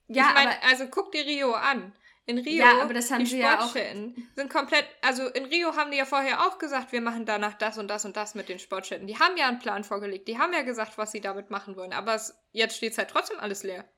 [0.08, 1.92] Ja, ich meine, also guck dir Rio an.
[2.28, 5.74] In Rio, ja, aber das haben die sie ja auch sind komplett, also in Rio
[5.76, 8.50] haben die ja vorher auch gesagt, wir machen danach das und das und das mit
[8.50, 9.06] den Sportstätten.
[9.06, 11.94] Die haben ja einen Plan vorgelegt, die haben ja gesagt, was sie damit machen wollen,
[11.94, 13.88] aber es, jetzt steht es halt trotzdem alles leer.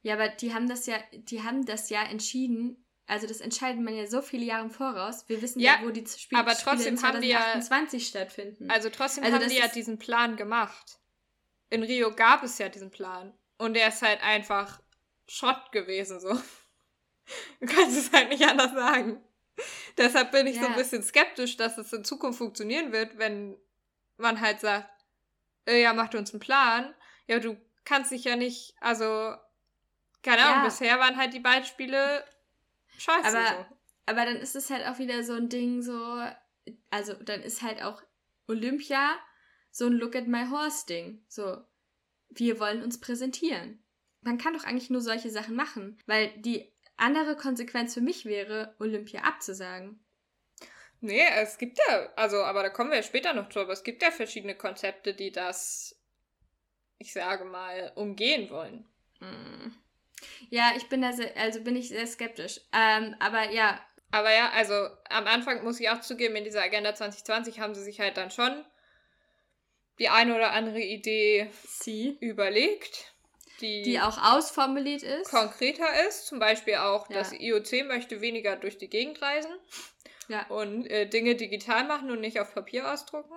[0.00, 3.94] Ja, aber die haben das ja, die haben das ja entschieden, also das entscheidet man
[3.94, 5.28] ja so viele Jahre im Voraus.
[5.28, 8.70] Wir wissen ja, ja wo die Spiele, aber trotzdem Spiele in 2028 ja, stattfinden.
[8.70, 10.98] Also trotzdem also haben die ja diesen Plan gemacht.
[11.68, 14.80] In Rio gab es ja diesen Plan und der ist halt einfach
[15.26, 16.30] Schrott gewesen, so.
[17.58, 19.20] Du kannst es halt nicht anders sagen.
[19.96, 20.62] Deshalb bin ich ja.
[20.62, 23.58] so ein bisschen skeptisch, dass es in Zukunft funktionieren wird, wenn
[24.16, 24.88] man halt sagt,
[25.66, 26.94] äh, ja, macht uns einen Plan.
[27.26, 29.34] Ja, du kannst dich ja nicht, also,
[30.22, 30.64] keine Ahnung, ja.
[30.66, 32.24] bisher waren halt die beiden Spiele
[32.98, 33.36] scheiße.
[33.36, 33.76] Aber, so.
[34.06, 36.22] aber dann ist es halt auch wieder so ein Ding, so,
[36.90, 38.02] also dann ist halt auch
[38.46, 39.16] Olympia
[39.70, 41.24] so ein Look at my horse Ding.
[41.28, 41.64] So,
[42.30, 43.82] wir wollen uns präsentieren.
[44.26, 48.74] Man kann doch eigentlich nur solche Sachen machen, weil die andere Konsequenz für mich wäre,
[48.80, 50.04] Olympia abzusagen.
[51.00, 53.72] Nee, es gibt ja, also, aber da kommen wir ja später noch drüber.
[53.72, 55.96] Es gibt ja verschiedene Konzepte, die das,
[56.98, 58.88] ich sage mal, umgehen wollen.
[59.20, 59.72] Hm.
[60.50, 62.60] Ja, ich bin da sehr, also bin ich sehr skeptisch.
[62.72, 63.80] Ähm, aber ja.
[64.10, 64.74] Aber ja, also
[65.08, 68.32] am Anfang muss ich auch zugeben, in dieser Agenda 2020 haben sie sich halt dann
[68.32, 68.64] schon
[70.00, 72.18] die eine oder andere Idee Sie.
[72.20, 73.15] überlegt.
[73.60, 75.30] Die, die auch ausformuliert ist.
[75.30, 76.26] Konkreter ist.
[76.26, 77.16] Zum Beispiel auch, ja.
[77.16, 79.52] das IOC möchte weniger durch die Gegend reisen.
[80.28, 80.46] Ja.
[80.48, 83.34] Und äh, Dinge digital machen und nicht auf Papier ausdrucken.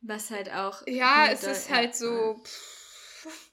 [0.00, 0.86] Was halt auch.
[0.86, 2.40] Ja, es ist halt so.
[2.44, 3.50] Pff,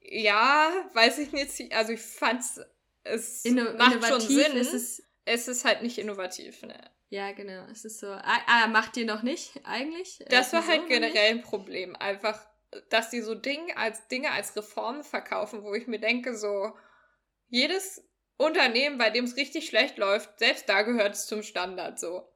[0.00, 1.72] ja, weiß ich nicht.
[1.74, 2.60] Also ich fand's.
[3.02, 4.56] Es Inno macht schon Sinn.
[4.56, 6.78] Ist es, es ist halt nicht innovativ, ne?
[7.08, 7.64] Ja, genau.
[7.70, 8.08] Es ist so.
[8.08, 10.24] Ah, ah macht ihr noch nicht eigentlich?
[10.28, 11.94] Das war halt generell ein Problem.
[11.96, 12.44] Einfach,
[12.90, 16.72] dass die so Dinge als Dinge als Reformen verkaufen, wo ich mir denke, so
[17.48, 18.04] jedes
[18.36, 22.28] Unternehmen, bei dem es richtig schlecht läuft, selbst da gehört es zum Standard so.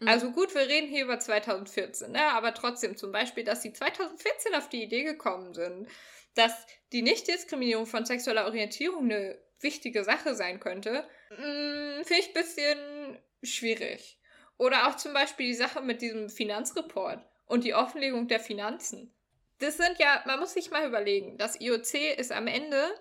[0.00, 0.08] Mhm.
[0.08, 2.22] Also gut, wir reden hier über 2014, ne?
[2.32, 5.88] aber trotzdem zum Beispiel, dass sie 2014 auf die Idee gekommen sind,
[6.34, 6.52] dass
[6.92, 13.18] die Nichtdiskriminierung von sexueller Orientierung eine wichtige Sache sein könnte, mm, finde ich ein bisschen
[13.42, 14.20] schwierig.
[14.58, 19.14] Oder auch zum Beispiel die Sache mit diesem Finanzreport und die Offenlegung der Finanzen.
[19.58, 22.94] Das sind ja, man muss sich mal überlegen, das IOC ist am Ende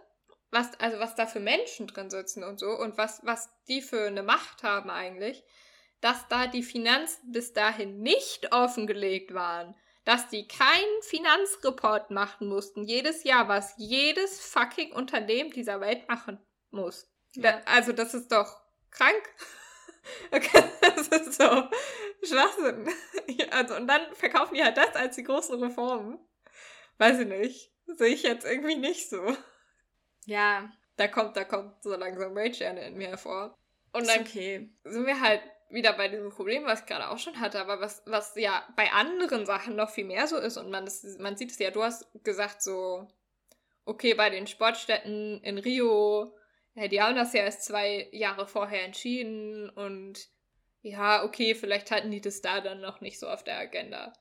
[0.52, 4.08] was, also was da für Menschen drin sitzen und so und was, was die für
[4.08, 5.44] eine Macht haben eigentlich,
[6.02, 12.84] dass da die Finanzen bis dahin nicht offengelegt waren, dass die keinen Finanzreport machen mussten,
[12.84, 16.40] jedes Jahr, was jedes fucking Unternehmen dieser Welt machen
[16.70, 17.12] muss.
[17.34, 17.54] Ja.
[17.54, 19.24] Da, also das ist doch krank.
[20.32, 21.70] das ist so
[22.24, 22.88] Schwachsinn.
[23.52, 26.20] Also, und dann verkaufen die halt das als die großen Reformen.
[26.98, 27.72] Weiß ich nicht.
[27.88, 29.36] Sehe ich jetzt irgendwie nicht so.
[30.26, 30.72] Ja.
[30.98, 33.58] Da kommt, da kommt so langsam Rage in mir hervor.
[33.92, 34.70] Und dann okay.
[34.84, 38.04] sind wir halt wieder bei diesem Problem, was ich gerade auch schon hatte, aber was,
[38.06, 41.52] was ja bei anderen Sachen noch viel mehr so ist und man, das, man sieht
[41.52, 43.08] es ja, du hast gesagt so,
[43.86, 46.36] okay, bei den Sportstätten in Rio,
[46.76, 50.28] ja, die haben das ja erst zwei Jahre vorher entschieden und
[50.82, 54.14] ja, okay, vielleicht hatten die das da dann noch nicht so auf der Agenda.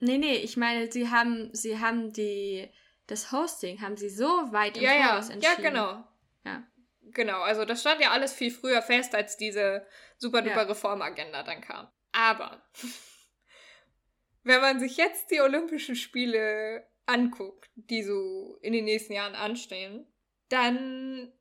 [0.00, 2.68] Nee, nee, ich meine, sie haben, sie haben die
[3.08, 5.34] das Hosting haben sie so weit im ja, Voraus ja.
[5.34, 5.64] entschieden.
[5.64, 6.04] Ja, genau.
[6.44, 6.62] Ja.
[7.10, 9.86] Genau, also das stand ja alles viel früher fest, als diese
[10.18, 10.68] super duper ja.
[10.68, 11.88] Reformagenda dann kam.
[12.12, 12.62] Aber
[14.44, 20.06] wenn man sich jetzt die Olympischen Spiele anguckt, die so in den nächsten Jahren anstehen,
[20.50, 21.32] dann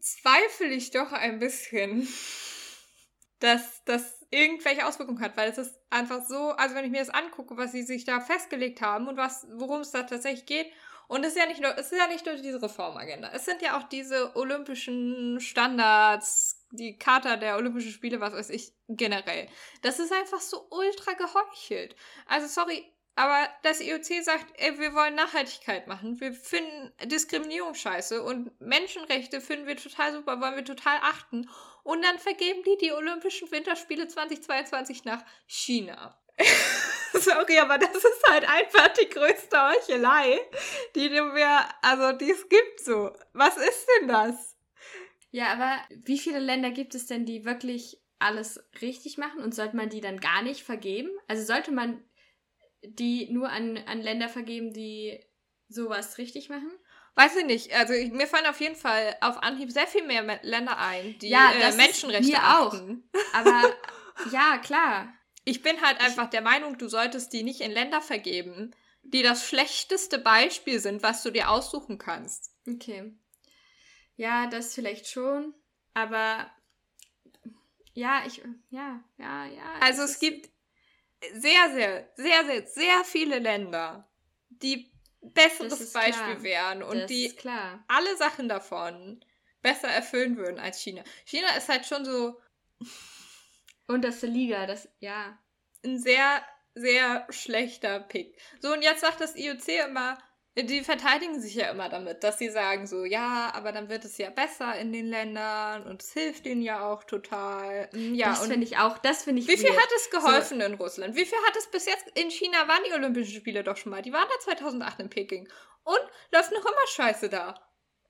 [0.00, 2.06] zweifle ich doch ein bisschen,
[3.40, 7.10] dass das irgendwelche Auswirkungen hat, weil es ist einfach so, also wenn ich mir das
[7.10, 10.72] angucke, was sie sich da festgelegt haben und was, worum es da tatsächlich geht
[11.10, 13.32] und es ist ja nicht nur, es ist ja nicht nur diese Reformagenda.
[13.34, 18.72] Es sind ja auch diese olympischen Standards, die Charta der Olympischen Spiele, was weiß ich,
[18.86, 19.48] generell.
[19.82, 21.96] Das ist einfach so ultra geheuchelt.
[22.26, 22.84] Also sorry,
[23.16, 26.20] aber das IOC sagt, ey, wir wollen Nachhaltigkeit machen.
[26.20, 31.48] Wir finden Diskriminierung scheiße und Menschenrechte finden wir total super, wollen wir total achten.
[31.82, 36.18] Und dann vergeben die die Olympischen Winterspiele 2022 nach China.
[37.12, 40.38] Sorry, aber das ist halt einfach die größte Heuchelei,
[40.94, 43.12] die wir, also die es gibt so.
[43.32, 44.56] Was ist denn das?
[45.30, 49.76] Ja, aber wie viele Länder gibt es denn, die wirklich alles richtig machen und sollte
[49.76, 51.10] man die dann gar nicht vergeben?
[51.28, 52.02] Also sollte man
[52.82, 55.20] die nur an, an Länder vergeben, die
[55.68, 56.70] sowas richtig machen?
[57.14, 57.72] Weiß ich nicht.
[57.74, 61.28] Also ich, mir fallen auf jeden Fall auf Anhieb sehr viel mehr Länder ein, die
[61.28, 63.08] ja, äh, Menschenrechte mir achten.
[63.12, 63.38] auch.
[63.38, 63.74] Aber
[64.32, 65.12] ja, klar.
[65.44, 69.48] Ich bin halt einfach der Meinung, du solltest die nicht in Länder vergeben, die das
[69.48, 72.54] schlechteste Beispiel sind, was du dir aussuchen kannst.
[72.68, 73.12] Okay.
[74.16, 75.54] Ja, das vielleicht schon,
[75.94, 76.50] aber
[77.94, 79.74] ja, ich, ja, ja, ja.
[79.80, 80.49] Also es gibt
[81.34, 84.08] sehr, sehr, sehr, sehr, sehr viele Länder,
[84.48, 86.42] die besseres Beispiel klar.
[86.42, 87.32] wären und das die
[87.88, 89.24] alle Sachen davon
[89.62, 91.04] besser erfüllen würden als China.
[91.24, 92.40] China ist halt schon so
[93.90, 95.36] Unterste Liga, das, ja.
[95.84, 98.38] Ein sehr, sehr schlechter Pick.
[98.60, 100.16] So, und jetzt sagt das IOC immer,
[100.62, 104.18] die verteidigen sich ja immer damit, dass sie sagen so, ja, aber dann wird es
[104.18, 107.88] ja besser in den Ländern und es hilft ihnen ja auch total.
[107.92, 109.82] Mm, ja, das finde ich auch, das finde ich Wie viel weird.
[109.82, 110.66] hat es geholfen so.
[110.66, 111.14] in Russland?
[111.14, 114.02] Wie viel hat es bis jetzt in China waren die Olympischen Spiele doch schon mal.
[114.02, 115.48] Die waren da 2008 in Peking
[115.84, 116.00] und
[116.32, 117.54] läuft noch immer Scheiße da.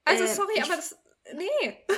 [0.04, 0.98] Also äh, sorry, aber das
[1.34, 1.86] nee.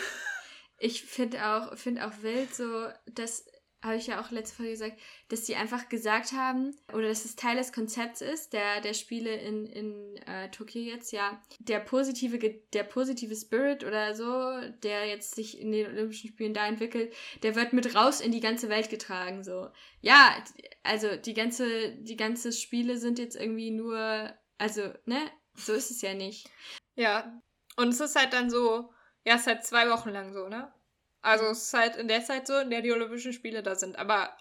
[0.85, 3.47] Ich finde auch finde auch wild so, dass
[3.83, 7.35] habe ich ja auch letzte Folge gesagt, dass sie einfach gesagt haben, oder dass es
[7.35, 12.39] Teil des Konzepts ist, der, der Spiele in, in äh, Tokio jetzt, ja, der positive,
[12.73, 17.57] der positive Spirit oder so, der jetzt sich in den Olympischen Spielen da entwickelt, der
[17.57, 19.69] wird mit raus in die ganze Welt getragen, so.
[20.01, 20.37] Ja,
[20.85, 25.21] also die ganze, die ganze Spiele sind jetzt irgendwie nur, also, ne,
[25.55, 26.49] so ist es ja nicht.
[26.95, 27.43] Ja,
[27.77, 28.93] und es ist halt dann so,
[29.25, 30.73] ja, es ist halt zwei Wochen lang so, ne?
[31.23, 33.97] Also es ist halt in der Zeit so, in der die Olympischen Spiele da sind.
[33.97, 34.37] Aber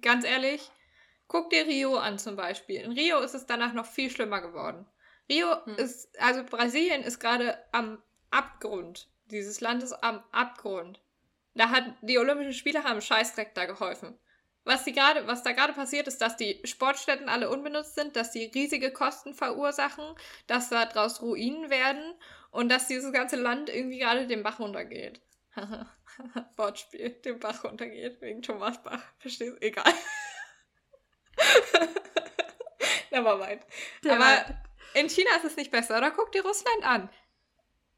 [0.00, 0.70] ganz ehrlich,
[1.28, 2.80] guck dir Rio an zum Beispiel.
[2.80, 4.86] In Rio ist es danach noch viel schlimmer geworden.
[5.28, 5.74] Rio hm.
[5.76, 9.08] ist, also Brasilien ist gerade am Abgrund.
[9.26, 11.00] Dieses Land ist am Abgrund.
[11.54, 14.16] Da hat die Olympischen Spiele haben Scheißdreck da geholfen.
[14.64, 18.32] Was, die grade, was da gerade passiert, ist, dass die Sportstätten alle unbenutzt sind, dass
[18.32, 20.04] die riesige Kosten verursachen,
[20.48, 22.14] dass da draus Ruinen werden
[22.50, 25.20] und dass dieses ganze Land irgendwie gerade den Bach runtergeht.
[26.56, 29.02] Wortspiel, den Bach runtergeht, wegen Thomas Bach.
[29.18, 29.60] Verstehst du?
[29.60, 29.92] Egal.
[33.10, 33.62] Nevermind.
[34.08, 34.44] Aber
[34.94, 36.10] in China ist es nicht besser, oder?
[36.10, 37.10] Guck dir Russland an.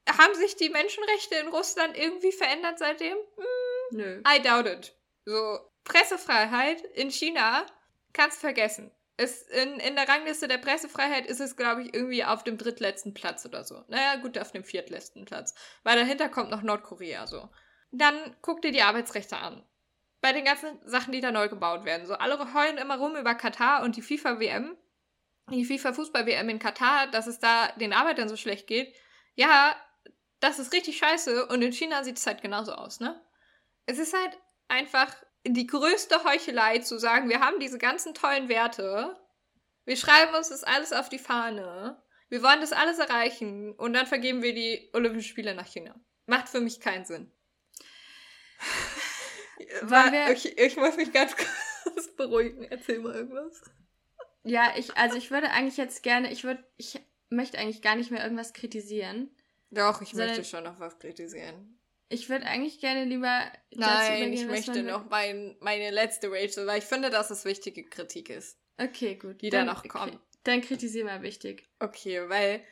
[0.09, 3.17] Haben sich die Menschenrechte in Russland irgendwie verändert seitdem?
[3.37, 4.23] Hm, Nö.
[4.27, 4.97] I doubt it.
[5.25, 7.67] So, Pressefreiheit in China
[8.13, 8.91] kannst vergessen.
[9.21, 13.15] Es, in, in der Rangliste der Pressefreiheit ist es, glaube ich, irgendwie auf dem drittletzten
[13.15, 13.85] Platz oder so.
[13.89, 15.55] Naja, gut, auf dem viertletzten Platz.
[15.83, 17.49] Weil dahinter kommt noch Nordkorea so.
[17.91, 19.65] Dann guck dir die Arbeitsrechte an.
[20.21, 22.07] Bei den ganzen Sachen, die da neu gebaut werden.
[22.07, 24.77] So, alle heulen immer rum über Katar und die FIFA-WM.
[25.51, 28.95] Die FIFA-Fußball-WM in Katar, dass es da den Arbeitern so schlecht geht.
[29.35, 29.75] Ja,
[30.39, 33.21] das ist richtig scheiße und in China sieht es halt genauso aus, ne?
[33.87, 35.15] Es ist halt einfach
[35.55, 39.17] die größte Heuchelei zu sagen, wir haben diese ganzen tollen Werte,
[39.85, 44.07] wir schreiben uns das alles auf die Fahne, wir wollen das alles erreichen und dann
[44.07, 45.95] vergeben wir die Olympischen Spiele nach China.
[46.27, 47.33] Macht für mich keinen Sinn.
[49.83, 51.35] War, ich, ich muss mich ganz
[51.85, 52.65] kurz beruhigen.
[52.65, 53.63] Erzähl mal irgendwas.
[54.45, 58.11] Ja, ich, also ich würde eigentlich jetzt gerne, ich würde, ich möchte eigentlich gar nicht
[58.11, 59.31] mehr irgendwas kritisieren.
[59.71, 61.78] Doch, ich möchte schon noch was kritisieren.
[62.11, 63.53] Ich würde eigentlich gerne lieber.
[63.71, 68.31] Nein, ich möchte noch mein, meine letzte Rachel, weil ich finde, dass es wichtige Kritik
[68.31, 68.59] ist.
[68.79, 69.43] Okay, gut.
[69.43, 70.19] Die dann, da noch kommt.
[70.45, 71.69] Dann kritisiere mal wichtig.
[71.79, 72.65] Okay, weil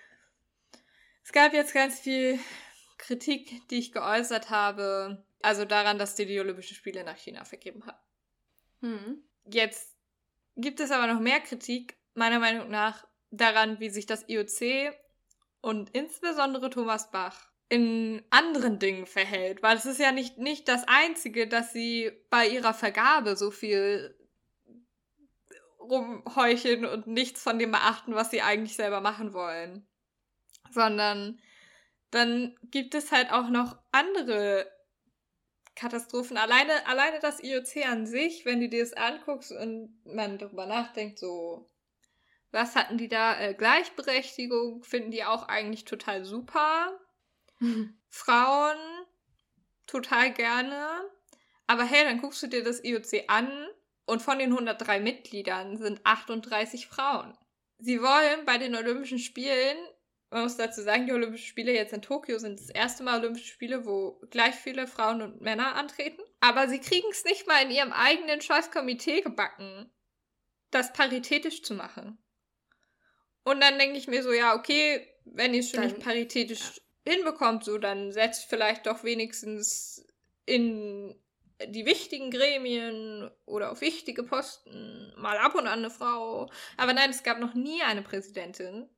[1.23, 2.39] es gab jetzt ganz viel
[2.97, 5.27] Kritik, die ich geäußert habe.
[5.43, 8.01] Also daran, dass die die Olympischen Spiele nach China vergeben hat.
[8.81, 9.23] Hm.
[9.45, 9.95] Jetzt
[10.57, 14.95] gibt es aber noch mehr Kritik, meiner Meinung nach, daran, wie sich das IOC
[15.61, 20.85] und insbesondere Thomas Bach in anderen Dingen verhält, weil es ist ja nicht, nicht das
[20.87, 24.17] Einzige, dass sie bei ihrer Vergabe so viel
[25.81, 29.87] rumheucheln und nichts von dem beachten, was sie eigentlich selber machen wollen.
[30.71, 31.41] Sondern
[32.11, 34.71] dann gibt es halt auch noch andere
[35.75, 36.37] Katastrophen.
[36.37, 41.19] Alleine, alleine das IOC an sich, wenn du dir das anguckst und man darüber nachdenkt,
[41.19, 41.69] so,
[42.51, 43.39] was hatten die da?
[43.39, 46.99] Äh, Gleichberechtigung finden die auch eigentlich total super.
[48.09, 48.77] Frauen
[49.87, 51.11] total gerne.
[51.67, 53.51] Aber hey, dann guckst du dir das IOC an
[54.05, 57.37] und von den 103 Mitgliedern sind 38 Frauen.
[57.79, 59.77] Sie wollen bei den Olympischen Spielen,
[60.31, 63.53] man muss dazu sagen, die Olympischen Spiele jetzt in Tokio sind das erste Mal Olympische
[63.53, 66.23] Spiele, wo gleich viele Frauen und Männer antreten.
[66.41, 69.91] Aber sie kriegen es nicht mal in ihrem eigenen Scheißkomitee gebacken,
[70.71, 72.19] das paritätisch zu machen.
[73.45, 76.81] Und dann denke ich mir so, ja, okay, wenn ihr es schon dann, nicht paritätisch
[77.07, 80.07] hinbekommt, so dann setzt vielleicht doch wenigstens
[80.45, 81.15] in
[81.65, 86.51] die wichtigen Gremien oder auf wichtige Posten mal ab und an eine Frau.
[86.77, 88.89] Aber nein, es gab noch nie eine Präsidentin.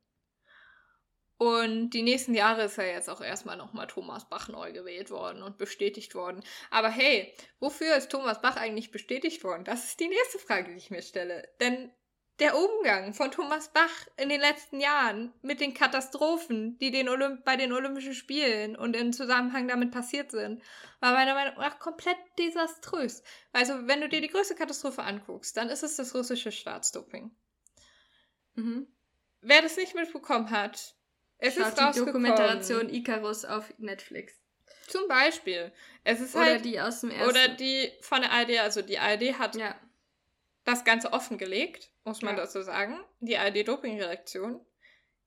[1.37, 5.41] Und die nächsten Jahre ist ja jetzt auch erstmal nochmal Thomas Bach neu gewählt worden
[5.41, 6.43] und bestätigt worden.
[6.69, 9.63] Aber hey, wofür ist Thomas Bach eigentlich bestätigt worden?
[9.63, 11.47] Das ist die nächste Frage, die ich mir stelle.
[11.61, 11.93] Denn
[12.39, 17.43] der Umgang von Thomas Bach in den letzten Jahren mit den Katastrophen, die den Olymp
[17.43, 20.61] bei den Olympischen Spielen und im Zusammenhang damit passiert sind,
[20.99, 23.23] war meiner Meinung nach komplett desaströs.
[23.51, 27.31] Also, wenn du dir die größte Katastrophe anguckst, dann ist es das russische Staatsdoping.
[28.55, 28.87] Mhm.
[29.41, 30.95] Wer das nicht mitbekommen hat,
[31.37, 34.33] es Schaut ist die Dokumentation Icarus auf Netflix.
[34.87, 35.71] Zum Beispiel.
[36.03, 37.29] Es ist oder halt, die aus dem ersten.
[37.29, 39.75] Oder die von der ARD, also die ARD hat ja
[40.69, 42.43] das Ganze offengelegt, muss man ja.
[42.43, 42.99] dazu sagen.
[43.19, 44.65] Die ARD-Doping-Redaktion.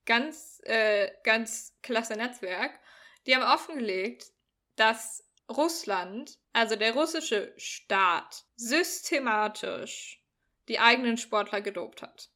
[0.04, 2.78] ganz, äh, ganz klasse Netzwerk.
[3.26, 4.32] Die haben offengelegt,
[4.76, 10.22] dass Russland, also der russische Staat, systematisch
[10.68, 12.30] die eigenen Sportler gedopt hat.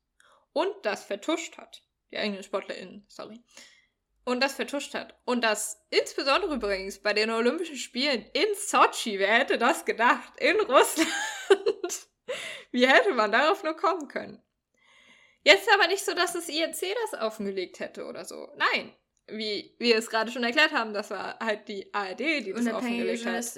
[0.53, 1.83] Und das vertuscht hat.
[2.11, 3.41] Die eigenen SportlerInnen, sorry.
[4.25, 5.19] Und das vertuscht hat.
[5.25, 10.33] Und das insbesondere übrigens bei den Olympischen Spielen in Sochi, wer hätte das gedacht?
[10.39, 11.09] In Russland.
[12.77, 14.39] Wie hätte man darauf nur kommen können?
[15.43, 16.77] Jetzt aber nicht so, dass das INC
[17.11, 18.51] das offengelegt hätte oder so.
[18.57, 18.95] Nein.
[19.29, 23.25] Wie wir es gerade schon erklärt haben, das war halt die ARD, die das offengelegt
[23.25, 23.57] hat.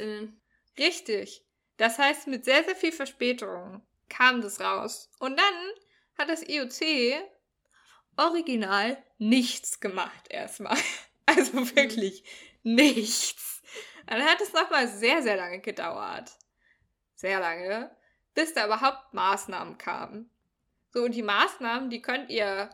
[0.79, 1.45] Richtig.
[1.79, 5.11] Das heißt, mit sehr, sehr viel Verspätung kam das raus.
[5.19, 5.55] Und dann
[6.17, 7.21] hat das IOC
[8.17, 10.79] original nichts gemacht erstmal.
[11.27, 11.77] Also mhm.
[11.77, 12.23] wirklich
[12.63, 12.77] mhm.
[12.77, 13.63] nichts.
[14.07, 16.31] Dann hat es nochmal sehr, sehr lange gedauert.
[17.17, 17.91] Sehr lange.
[18.39, 20.31] Bis da überhaupt Maßnahmen kamen.
[20.93, 22.71] So, und die Maßnahmen, die könnt ihr.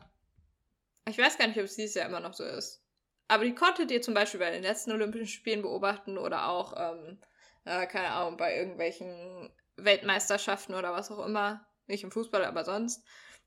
[1.09, 2.85] Ich weiß gar nicht, ob es dieses Jahr immer noch so ist.
[3.29, 7.19] Aber die konntet ihr zum Beispiel bei den letzten Olympischen Spielen beobachten oder auch, ähm,
[7.65, 11.67] äh, keine Ahnung, bei irgendwelchen Weltmeisterschaften oder was auch immer.
[11.87, 13.03] Nicht im Fußball, aber sonst.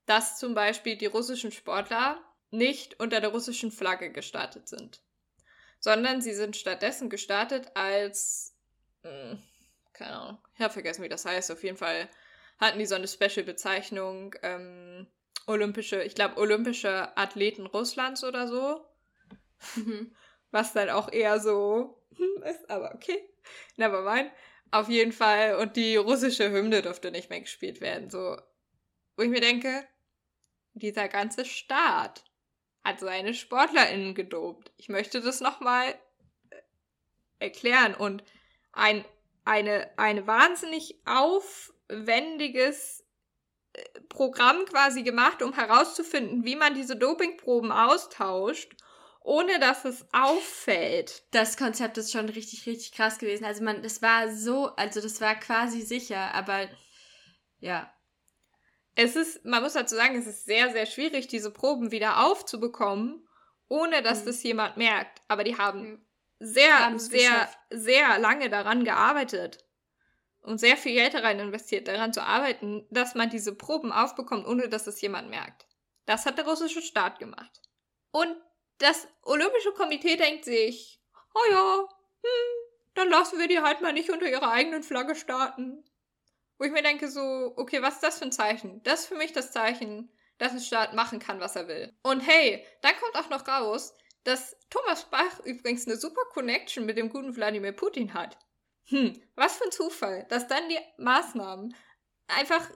[0.08, 5.04] Dass zum Beispiel die russischen Sportler nicht unter der russischen Flagge gestartet sind.
[5.80, 8.58] Sondern sie sind stattdessen gestartet als.
[9.04, 9.44] Mh, hm,
[9.98, 11.52] keine Ahnung, ich habe vergessen, wie das heißt.
[11.52, 12.08] Auf jeden Fall
[12.60, 14.36] hatten die so eine Special-Bezeichnung.
[14.42, 15.08] Ähm,
[15.48, 18.86] olympische, ich glaube, olympische Athleten Russlands oder so.
[19.76, 20.16] Mhm.
[20.52, 23.30] Was dann auch eher so hm, ist, aber okay.
[23.76, 24.32] Never mind.
[24.72, 25.56] Auf jeden Fall.
[25.56, 28.10] Und die russische Hymne durfte nicht mehr gespielt werden.
[28.10, 28.38] So,
[29.18, 29.86] wo ich mir denke,
[30.74, 32.24] dieser ganze Staat
[32.84, 34.72] hat seine SportlerInnen gedopt.
[34.78, 35.96] Ich möchte das nochmal
[36.50, 36.56] äh,
[37.40, 37.94] erklären.
[37.94, 38.24] Und
[38.72, 39.04] ein,
[39.48, 43.04] eine, eine wahnsinnig aufwendiges
[43.74, 48.76] äh, Programm quasi gemacht, um herauszufinden, wie man diese Dopingproben austauscht
[49.28, 51.26] ohne dass es auffällt.
[51.32, 53.44] Das Konzept ist schon richtig, richtig krass gewesen.
[53.44, 56.70] Also man, das war so, also das war quasi sicher, aber
[57.60, 57.94] ja.
[58.96, 63.28] Es ist, man muss dazu sagen, es ist sehr, sehr schwierig, diese Proben wieder aufzubekommen,
[63.68, 64.28] ohne dass mhm.
[64.28, 65.22] das jemand merkt.
[65.28, 66.07] Aber die haben.
[66.40, 67.60] Sehr, sehr, geschafft.
[67.70, 69.66] sehr lange daran gearbeitet
[70.42, 74.70] und sehr viel Geld daran investiert, daran zu arbeiten, dass man diese Proben aufbekommt, ohne
[74.70, 75.68] dass es jemand merkt.
[76.06, 77.62] Das hat der russische Staat gemacht.
[78.12, 78.36] Und
[78.78, 81.02] das Olympische Komitee denkt sich,
[81.34, 81.80] oh ja,
[82.24, 85.84] hm, dann lassen wir die halt mal nicht unter ihrer eigenen Flagge starten.
[86.58, 88.82] Wo ich mir denke so, okay, was ist das für ein Zeichen?
[88.84, 91.94] Das ist für mich das Zeichen, dass ein Staat machen kann, was er will.
[92.04, 93.96] Und hey, dann kommt auch noch raus,
[94.28, 98.38] dass Thomas Bach übrigens eine super Connection mit dem guten Wladimir Putin hat.
[98.90, 101.74] Hm, was für ein Zufall, dass dann die Maßnahmen
[102.28, 102.70] einfach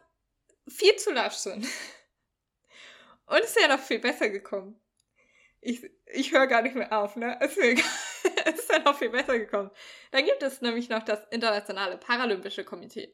[0.65, 1.67] viel zu lasch sind.
[3.25, 4.79] Und es ist ja noch viel besser gekommen.
[5.59, 7.37] Ich, ich höre gar nicht mehr auf, ne?
[7.41, 7.83] Es ist
[8.71, 9.71] ja noch viel besser gekommen.
[10.11, 13.13] Dann gibt es nämlich noch das Internationale Paralympische Komitee.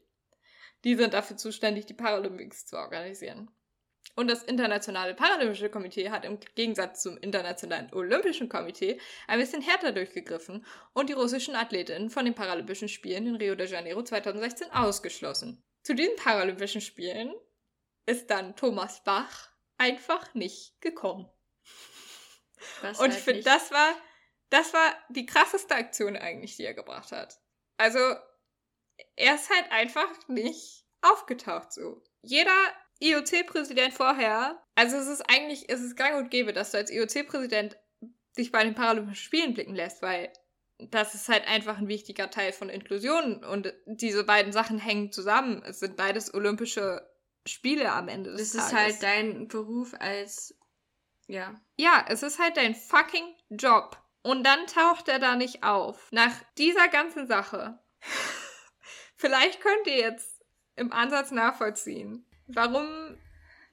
[0.84, 3.50] Die sind dafür zuständig, die Paralympics zu organisieren.
[4.18, 9.92] Und das Internationale Paralympische Komitee hat im Gegensatz zum Internationalen Olympischen Komitee ein bisschen härter
[9.92, 15.62] durchgegriffen und die russischen Athletinnen von den Paralympischen Spielen in Rio de Janeiro 2016 ausgeschlossen.
[15.84, 17.32] Zu diesen Paralympischen Spielen
[18.06, 21.30] ist dann Thomas Bach einfach nicht gekommen.
[22.82, 23.94] Das und ich finde, das war,
[24.50, 27.38] das war die krasseste Aktion eigentlich, die er gebracht hat.
[27.76, 28.00] Also,
[29.14, 32.02] er ist halt einfach nicht aufgetaucht so.
[32.22, 32.50] Jeder
[33.00, 37.76] IOC-Präsident vorher, also es ist eigentlich, es ist gang und gäbe, dass du als IOC-Präsident
[38.36, 40.32] dich bei den Paralympischen Spielen blicken lässt, weil
[40.78, 45.62] das ist halt einfach ein wichtiger Teil von Inklusion und diese beiden Sachen hängen zusammen.
[45.66, 47.08] Es sind beides olympische
[47.46, 48.70] Spiele am Ende des das Tages.
[48.70, 50.54] Das ist halt dein Beruf als
[51.28, 51.60] ja.
[51.76, 54.02] Ja, es ist halt dein fucking Job.
[54.22, 56.08] Und dann taucht er da nicht auf.
[56.10, 57.78] Nach dieser ganzen Sache.
[59.16, 60.42] Vielleicht könnt ihr jetzt
[60.76, 63.18] im Ansatz nachvollziehen, warum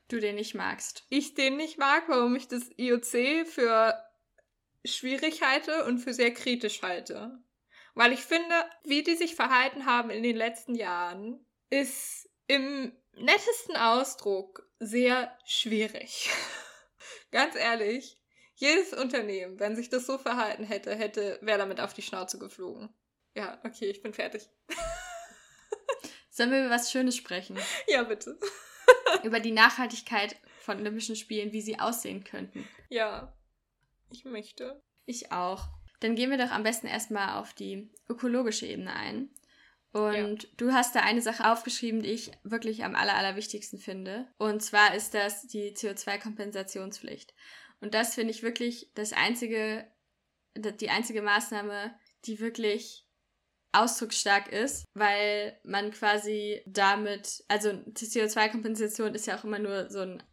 [0.08, 1.06] du den nicht magst.
[1.10, 4.02] Ich den nicht mag, warum ich das IOC für
[4.84, 7.40] schwierig halte und für sehr kritisch halte.
[7.96, 13.78] Weil ich finde, wie die sich verhalten haben in den letzten Jahren, ist im nettesten
[13.78, 16.30] Ausdruck sehr schwierig.
[17.32, 18.18] Ganz ehrlich,
[18.56, 22.90] jedes Unternehmen, wenn sich das so verhalten hätte, hätte, wäre damit auf die Schnauze geflogen.
[23.34, 24.48] Ja, okay, ich bin fertig.
[26.36, 27.58] Sollen wir über was Schönes sprechen?
[27.88, 28.38] Ja, bitte.
[29.24, 32.68] über die Nachhaltigkeit von Olympischen Spielen, wie sie aussehen könnten.
[32.90, 33.34] Ja,
[34.12, 34.84] ich möchte.
[35.06, 35.70] Ich auch.
[36.02, 39.30] Dann gehen wir doch am besten erstmal auf die ökologische Ebene ein.
[39.94, 40.50] Und ja.
[40.58, 44.28] du hast da eine Sache aufgeschrieben, die ich wirklich am aller, allerwichtigsten finde.
[44.38, 47.34] Und zwar ist das die CO2-Kompensationspflicht.
[47.80, 49.90] Und Und das finde ich wirklich das einzige,
[50.58, 53.05] die einzige Maßnahme, die wirklich
[53.82, 60.00] ausdrucksstark ist, weil man quasi damit, also die CO2-Kompensation ist ja auch immer nur so
[60.00, 60.24] ein,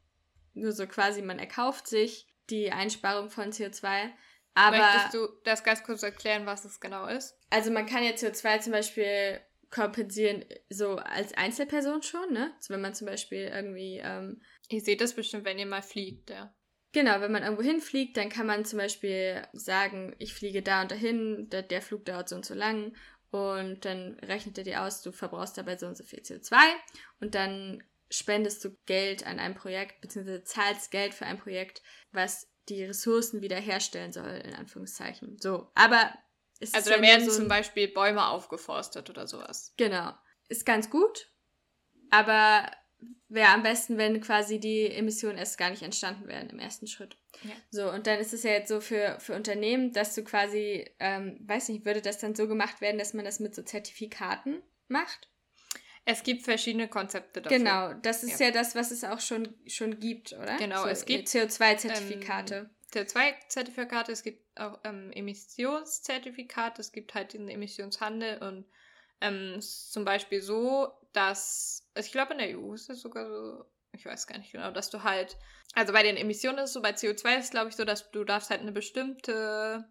[0.54, 4.10] nur so quasi, man erkauft sich die Einsparung von CO2.
[4.54, 7.38] Aber, Möchtest du das ganz kurz erklären, was es genau ist?
[7.50, 9.40] Also man kann ja CO2 zum Beispiel
[9.70, 12.52] kompensieren, so als Einzelperson schon, ne?
[12.56, 14.00] Also wenn man zum Beispiel irgendwie.
[14.04, 16.54] Ähm, ihr seht das bestimmt, wenn ihr mal fliegt, ja.
[16.92, 20.90] Genau, wenn man irgendwo hinfliegt, dann kann man zum Beispiel sagen, ich fliege da und
[20.90, 22.94] dahin, der, der Flug dauert so und so lang
[23.32, 26.56] und dann rechnet er dir aus, du verbrauchst dabei so und so viel CO2
[27.20, 32.48] und dann spendest du Geld an ein Projekt, beziehungsweise zahlst Geld für ein Projekt, was
[32.68, 35.38] die Ressourcen wiederherstellen soll, in Anführungszeichen.
[35.40, 36.12] So, aber
[36.60, 39.72] es Also da ja werden so zum Beispiel Bäume aufgeforstet oder sowas.
[39.76, 40.12] Genau.
[40.48, 41.32] Ist ganz gut,
[42.10, 42.70] aber
[43.28, 47.16] wäre am besten, wenn quasi die Emissionen erst gar nicht entstanden wären im ersten Schritt.
[47.42, 47.50] Ja.
[47.70, 51.38] So, und dann ist es ja jetzt so für, für Unternehmen, dass du quasi, ähm,
[51.46, 55.28] weiß nicht, würde das dann so gemacht werden, dass man das mit so Zertifikaten macht?
[56.04, 57.58] Es gibt verschiedene Konzepte dafür.
[57.58, 60.56] Genau, das ist ja, ja das, was es auch schon, schon gibt, oder?
[60.56, 62.56] Genau, so, es gibt CO2-Zertifikate.
[62.56, 68.66] Ähm, CO2-Zertifikate, es gibt auch ähm, Emissionszertifikate, es gibt halt diesen Emissionshandel und
[69.20, 73.64] ähm, zum Beispiel so, dass, also ich glaube in der EU ist es sogar so,
[73.92, 75.36] ich weiß gar nicht genau, dass du halt,
[75.74, 78.10] also bei den Emissionen ist es so, bei CO2 ist es glaube ich so, dass
[78.10, 79.88] du darfst halt eine bestimmte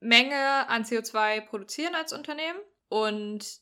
[0.00, 3.60] Menge an CO2 produzieren als Unternehmen und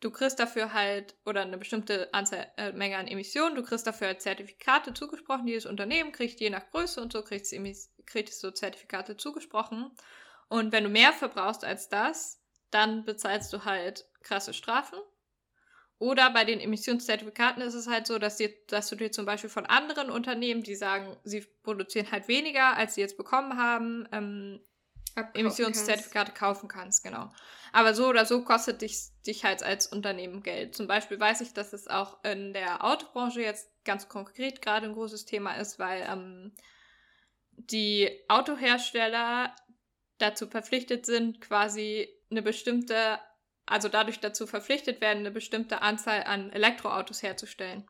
[0.00, 4.08] du kriegst dafür halt, oder eine bestimmte Anzahl, äh, Menge an Emissionen, du kriegst dafür
[4.08, 7.54] halt Zertifikate zugesprochen, jedes Unternehmen kriegt je nach Größe und so kriegst,
[8.06, 9.90] kriegst du Zertifikate zugesprochen.
[10.48, 12.40] Und wenn du mehr verbrauchst als das,
[12.70, 14.98] dann bezahlst du halt krasse Strafen.
[15.98, 19.50] Oder bei den Emissionszertifikaten ist es halt so, dass, dir, dass du dir zum Beispiel
[19.50, 24.60] von anderen Unternehmen, die sagen, sie produzieren halt weniger, als sie jetzt bekommen haben, ähm,
[25.34, 26.40] Emissionszertifikate kannst.
[26.40, 27.30] kaufen kannst, genau.
[27.72, 30.76] Aber so oder so kostet dich, dich halt als Unternehmen Geld.
[30.76, 34.94] Zum Beispiel weiß ich, dass es auch in der Autobranche jetzt ganz konkret gerade ein
[34.94, 36.52] großes Thema ist, weil ähm,
[37.52, 39.54] die Autohersteller
[40.18, 43.18] dazu verpflichtet sind, quasi eine bestimmte,
[43.70, 47.86] also dadurch dazu verpflichtet werden, eine bestimmte Anzahl an Elektroautos herzustellen.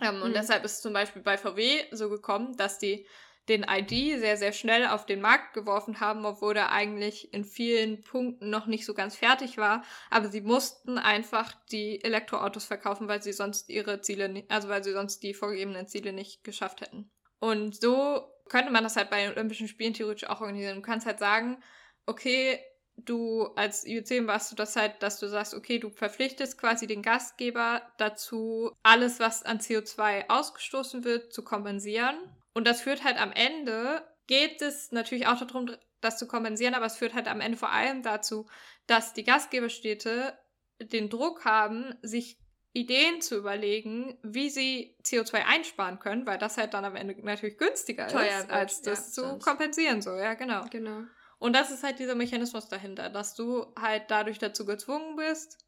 [0.00, 0.22] Ähm, mhm.
[0.22, 3.06] Und deshalb ist es zum Beispiel bei VW so gekommen, dass die
[3.48, 8.02] den ID sehr, sehr schnell auf den Markt geworfen haben, obwohl er eigentlich in vielen
[8.02, 9.84] Punkten noch nicht so ganz fertig war.
[10.10, 14.92] Aber sie mussten einfach die Elektroautos verkaufen, weil sie sonst ihre Ziele, also weil sie
[14.92, 17.10] sonst die vorgegebenen Ziele nicht geschafft hätten.
[17.40, 20.76] Und so könnte man das halt bei den Olympischen Spielen theoretisch auch organisieren.
[20.76, 21.62] Du kannst halt sagen,
[22.06, 22.58] okay,
[23.04, 27.02] du als IOC machst du das halt, dass du sagst, okay, du verpflichtest quasi den
[27.02, 32.16] Gastgeber dazu, alles, was an CO2 ausgestoßen wird, zu kompensieren.
[32.54, 35.70] Und das führt halt am Ende, geht es natürlich auch darum,
[36.00, 38.48] das zu kompensieren, aber es führt halt am Ende vor allem dazu,
[38.86, 40.38] dass die Gastgeberstädte
[40.80, 42.38] den Druck haben, sich
[42.72, 47.58] Ideen zu überlegen, wie sie CO2 einsparen können, weil das halt dann am Ende natürlich
[47.58, 50.64] günstiger Teuer ist, wird, als das ja, zu kompensieren so, ja, genau.
[50.70, 51.02] Genau.
[51.38, 55.58] Und das ist halt dieser Mechanismus dahinter, dass du halt dadurch dazu gezwungen bist,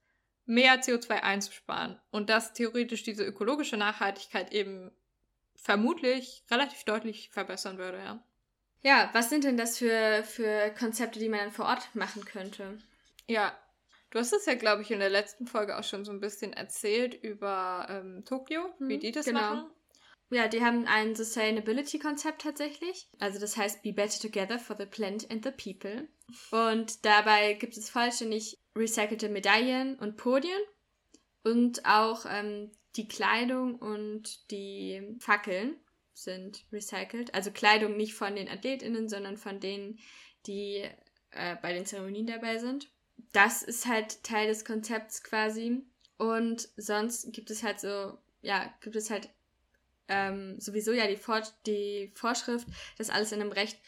[0.46, 2.00] mehr CO2 einzusparen.
[2.10, 4.90] Und dass theoretisch diese ökologische Nachhaltigkeit eben
[5.54, 8.24] vermutlich relativ deutlich verbessern würde, ja.
[8.82, 12.78] Ja, was sind denn das für, für Konzepte, die man dann vor Ort machen könnte?
[13.28, 13.56] Ja,
[14.10, 16.54] du hast es ja, glaube ich, in der letzten Folge auch schon so ein bisschen
[16.54, 19.40] erzählt über ähm, Tokio, hm, wie mhm, die das genau.
[19.40, 19.70] machen.
[20.30, 23.08] Ja, die haben ein Sustainability-Konzept tatsächlich.
[23.18, 26.08] Also das heißt Be Better Together for the Planet and the People.
[26.52, 30.60] Und dabei gibt es vollständig recycelte Medaillen und Podien
[31.42, 35.76] und auch ähm, die Kleidung und die Fackeln
[36.12, 37.34] sind recycelt.
[37.34, 39.98] Also Kleidung nicht von den AthletInnen, sondern von denen,
[40.46, 40.88] die
[41.30, 42.88] äh, bei den Zeremonien dabei sind.
[43.32, 45.82] Das ist halt Teil des Konzepts quasi.
[46.18, 49.30] Und sonst gibt es halt so, ja, gibt es halt
[50.10, 52.66] ähm, sowieso ja die, Vor die Vorschrift,
[52.98, 53.78] dass alles in einem recht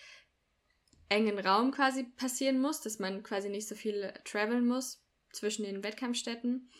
[1.08, 5.84] engen Raum quasi passieren muss, dass man quasi nicht so viel traveln muss zwischen den
[5.84, 6.70] Wettkampfstätten.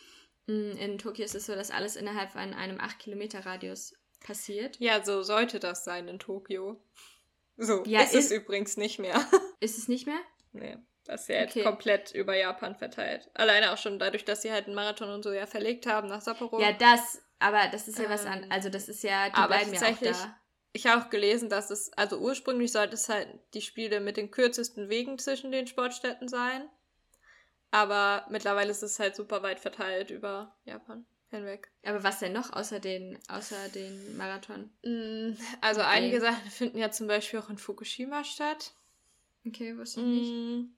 [0.47, 4.79] Mm, in Tokio ist es so, dass alles innerhalb von einem 8-Kilometer-Radius passiert.
[4.79, 6.83] Ja, so sollte das sein in Tokio.
[7.57, 9.15] So ja, ist, ist es übrigens nicht mehr.
[9.61, 10.19] Ist es nicht mehr?
[10.53, 10.77] Nee.
[11.05, 11.63] Das ist ja okay.
[11.63, 13.31] komplett über Japan verteilt.
[13.35, 16.21] Alleine auch schon dadurch, dass sie halt einen Marathon und so ja verlegt haben nach
[16.21, 16.61] Sapporo.
[16.61, 18.45] Ja, das, aber das ist ja was an.
[18.45, 20.39] Ähm, also das ist ja, die aber bleiben ja auch da.
[20.75, 24.31] Ich habe auch gelesen, dass es, also ursprünglich sollte es halt die Spiele mit den
[24.31, 26.67] kürzesten Wegen zwischen den Sportstätten sein.
[27.71, 31.07] Aber mittlerweile ist es halt super weit verteilt über Japan.
[31.31, 31.71] hinweg.
[31.85, 34.71] Aber was denn noch außer den, außer den Marathon?
[34.83, 35.91] Mm, Also Okay.
[35.91, 38.75] einige Sachen finden ja zum Beispiel auch in Fukushima statt.
[39.47, 40.33] Okay, wusste ich nicht.
[40.33, 40.75] Mm.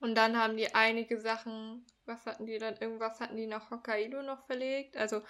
[0.00, 4.22] Und dann haben die einige Sachen, was hatten die dann, irgendwas hatten die nach Hokkaido
[4.22, 4.96] noch verlegt.
[4.96, 5.22] Also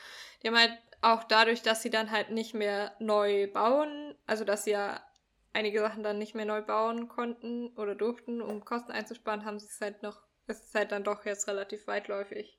[0.43, 4.65] die haben halt auch dadurch, dass sie dann halt nicht mehr neu bauen, also dass
[4.65, 5.03] sie ja
[5.53, 9.67] einige Sachen dann nicht mehr neu bauen konnten oder durften, um Kosten einzusparen, haben sie
[9.67, 12.59] es halt noch, es ist halt dann doch jetzt relativ weitläufig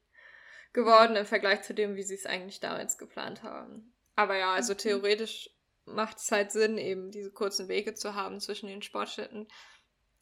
[0.73, 3.93] geworden im Vergleich zu dem, wie sie es eigentlich damals geplant haben.
[4.15, 4.77] Aber ja, also Mhm.
[4.77, 5.49] theoretisch
[5.85, 9.47] macht es halt Sinn, eben diese kurzen Wege zu haben zwischen den Sportstätten.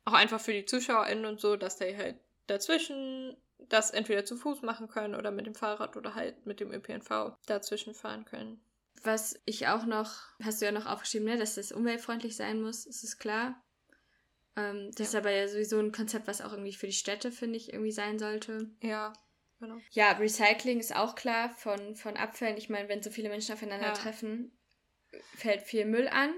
[0.05, 4.61] Auch einfach für die ZuschauerInnen und so, dass die halt dazwischen das entweder zu Fuß
[4.61, 8.61] machen können oder mit dem Fahrrad oder halt mit dem ÖPNV dazwischen fahren können.
[9.03, 12.85] Was ich auch noch, hast du ja noch aufgeschrieben, ne, dass das umweltfreundlich sein muss,
[12.85, 13.63] ist es klar.
[14.55, 17.57] Ähm, das ist aber ja sowieso ein Konzept, was auch irgendwie für die Städte, finde
[17.57, 18.71] ich, irgendwie sein sollte.
[18.81, 19.13] Ja,
[19.59, 19.79] genau.
[19.91, 22.57] Ja, Recycling ist auch klar von, von Abfällen.
[22.57, 23.93] Ich meine, wenn so viele Menschen aufeinander Ja.
[23.93, 24.57] treffen,
[25.35, 26.33] fällt viel Müll an.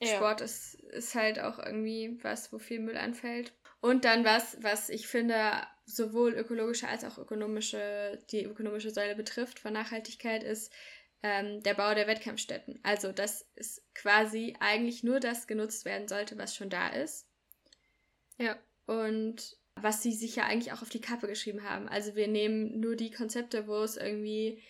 [0.00, 0.16] Ja.
[0.16, 3.54] Sport ist, ist halt auch irgendwie was, wo viel Müll anfällt.
[3.80, 9.58] Und dann was, was ich finde, sowohl ökologische als auch ökonomische, die ökonomische Säule betrifft
[9.58, 10.72] von Nachhaltigkeit, ist
[11.22, 12.80] ähm, der Bau der Wettkampfstätten.
[12.82, 17.26] Also, dass es quasi eigentlich nur das genutzt werden sollte, was schon da ist.
[18.38, 18.58] Ja.
[18.86, 21.88] Und was sie sich ja eigentlich auch auf die Kappe geschrieben haben.
[21.88, 24.62] Also wir nehmen nur die Konzepte, wo es irgendwie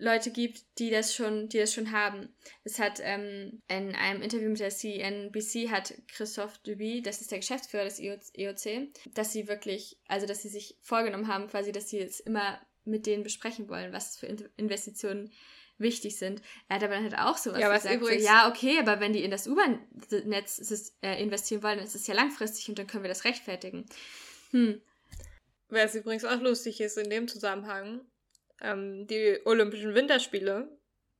[0.00, 2.34] Leute gibt, die das schon, die das schon haben.
[2.64, 7.38] Es hat ähm, in einem Interview mit der CNBC hat Christophe Duby, das ist der
[7.38, 11.98] Geschäftsführer des EOC, dass sie wirklich, also dass sie sich vorgenommen haben, quasi, dass sie
[11.98, 15.30] jetzt immer mit denen besprechen wollen, was für In- Investitionen
[15.76, 16.42] wichtig sind.
[16.68, 19.00] Er hat aber dann halt auch sowas Ja, was gesagt, übrigens- so, ja, okay, aber
[19.00, 22.86] wenn die in das U-Bahn-Netz äh, investieren wollen, dann ist es ja langfristig und dann
[22.86, 23.86] können wir das rechtfertigen.
[24.50, 24.80] Hm,
[25.70, 28.00] es übrigens auch lustig ist in dem Zusammenhang,
[28.60, 30.68] ähm, die Olympischen Winterspiele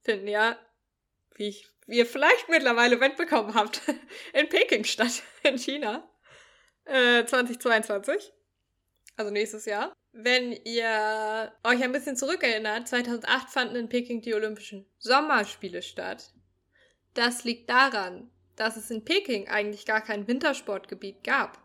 [0.03, 0.59] finden ja,
[1.35, 3.83] wie, ich, wie ihr vielleicht mittlerweile mitbekommen habt,
[4.33, 6.09] in Peking statt, in China,
[6.85, 8.33] äh, 2022,
[9.17, 9.93] also nächstes Jahr.
[10.13, 16.33] Wenn ihr euch ein bisschen zurückerinnert, 2008 fanden in Peking die Olympischen Sommerspiele statt.
[17.15, 21.63] Das liegt daran, dass es in Peking eigentlich gar kein Wintersportgebiet gab.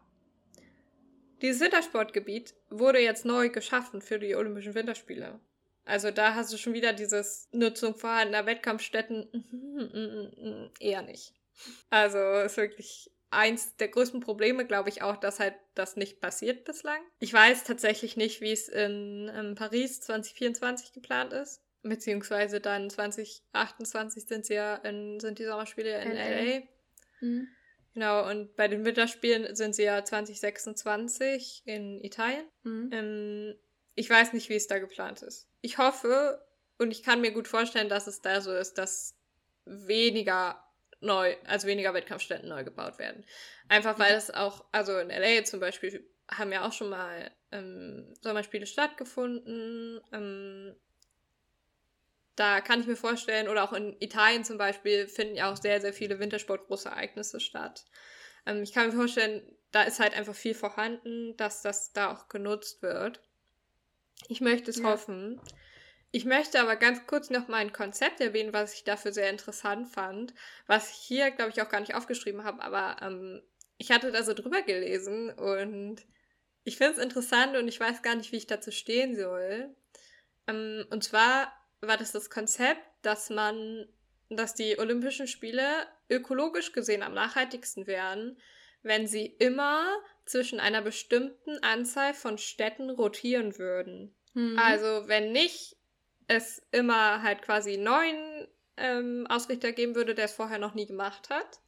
[1.42, 5.40] Dieses Wintersportgebiet wurde jetzt neu geschaffen für die Olympischen Winterspiele.
[5.86, 11.34] Also da hast du schon wieder dieses Nutzung vorhandener Wettkampfstätten eher nicht.
[11.90, 16.66] Also ist wirklich eins der größten Probleme, glaube ich auch, dass halt das nicht passiert
[16.66, 17.02] bislang.
[17.20, 21.62] Ich weiß tatsächlich nicht, wie es in, ähm, Paris 2024 geplant ist.
[21.84, 26.30] Beziehungsweise dann 2028 sind sie ja in, sind die Sommerspiele in LA.
[26.30, 26.62] LA.
[27.20, 27.48] hm.
[27.94, 32.44] Genau, und bei den Winterspielen sind sie ja 2026 in Italien.
[32.64, 32.90] Hm.
[32.92, 33.56] Ähm,
[33.94, 35.48] ich weiß nicht, wie es da geplant ist.
[35.66, 36.46] Ich hoffe
[36.78, 39.16] und ich kann mir gut vorstellen, dass es da so ist, dass
[39.66, 40.64] weniger
[41.00, 43.26] neu, also weniger Wettkampfstätten neu gebaut werden.
[43.68, 48.14] Einfach weil es auch, also in LA zum Beispiel haben ja auch schon mal ähm,
[48.22, 50.02] Sommerspiele stattgefunden.
[50.14, 50.76] Ähm,
[52.36, 55.82] da kann ich mir vorstellen, oder auch in Italien zum Beispiel finden ja auch sehr,
[55.82, 57.86] sehr viele Wintersport-Großereignisse statt.
[58.46, 59.42] Ähm, ich kann mir vorstellen,
[59.72, 63.20] da ist halt einfach viel vorhanden, dass das da auch genutzt wird.
[64.30, 64.86] Ich möchte es Ja.
[64.86, 65.40] hoffen.
[66.12, 69.90] Ich möchte aber ganz kurz noch mal ein Konzept erwähnen, was ich dafür sehr interessant
[69.90, 70.34] fand,
[70.66, 73.42] was ich hier, glaube ich, auch gar nicht aufgeschrieben habe, aber ähm,
[73.78, 76.06] ich hatte da so drüber gelesen und
[76.64, 79.76] ich finde es interessant und ich weiß gar nicht, wie ich dazu stehen soll.
[80.48, 81.52] Ähm, und zwar
[81.82, 83.88] war das das Konzept, dass man,
[84.30, 88.38] dass die Olympischen Spiele ökologisch gesehen am nachhaltigsten wären,
[88.86, 89.84] wenn sie immer
[90.26, 94.16] zwischen einer bestimmten Anzahl von Städten rotieren würden.
[94.34, 94.58] Hm.
[94.60, 95.76] Also wenn nicht
[96.28, 100.86] es immer halt quasi einen neuen ähm, Ausrichter geben würde, der es vorher noch nie
[100.86, 101.60] gemacht hat,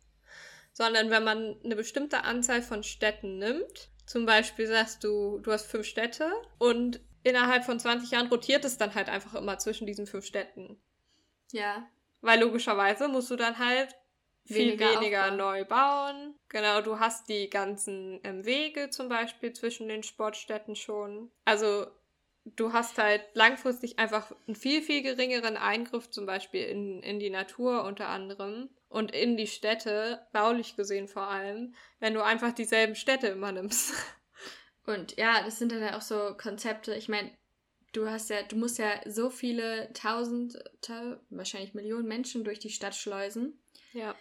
[0.73, 5.65] sondern wenn man eine bestimmte Anzahl von Städten nimmt, zum Beispiel sagst du, du hast
[5.65, 10.05] fünf Städte und innerhalb von 20 Jahren rotiert es dann halt einfach immer zwischen diesen
[10.05, 10.79] fünf Städten.
[11.51, 11.87] Ja.
[12.21, 13.95] Weil logischerweise musst du dann halt
[14.47, 16.35] viel Weniger weniger, neu bauen.
[16.49, 21.31] Genau, du hast die ganzen ähm, Wege zum Beispiel zwischen den Sportstätten schon.
[21.45, 21.87] Also
[22.55, 27.29] du hast halt langfristig einfach einen viel, viel geringeren Eingriff zum Beispiel in, in die
[27.29, 32.95] Natur unter anderem und in die Städte, baulich gesehen vor allem, wenn du einfach dieselben
[32.95, 33.93] Städte immer nimmst.
[34.85, 36.95] Und ja, das sind dann ja auch so Konzepte.
[36.95, 37.29] Ich meine,
[37.91, 42.69] du hast ja, du musst ja so viele tausend, ta wahrscheinlich Millionen Menschen durch die
[42.69, 43.59] Stadt schleusen.
[43.91, 44.15] Ja.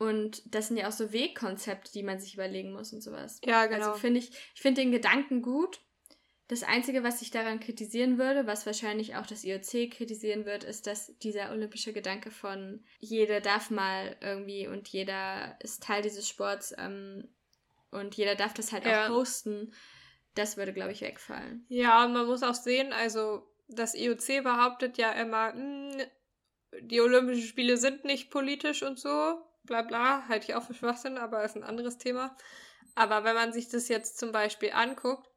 [0.00, 3.38] Und das sind ja auch so Wegkonzepte, die man sich überlegen muss und sowas.
[3.44, 3.88] Ja, genau.
[3.88, 5.78] Also finde ich, ich finde den Gedanken gut,
[6.48, 10.86] Das Einzige, was ich daran kritisieren würde, was wahrscheinlich auch das IOC kritisieren wird, ist,
[10.86, 16.74] dass dieser olympische Gedanke von jeder darf mal irgendwie und jeder ist Teil dieses Sports
[16.78, 17.28] ähm,
[17.92, 19.06] und jeder darf das halt ja.
[19.06, 19.72] auch hosten,
[20.34, 21.66] das würde, glaube ich, wegfallen.
[21.68, 26.00] Ja, man muss auch sehen, also das IOC behauptet ja immer, mh, hm,
[26.88, 31.18] die Olympischen Spiele sind nicht politisch und so, bla bla, halte ich auch für Schwachsinn,
[31.18, 32.36] aber ist ein anderes Thema.
[32.94, 35.28] Aber wenn man sich das jetzt zum Beispiel anguckt,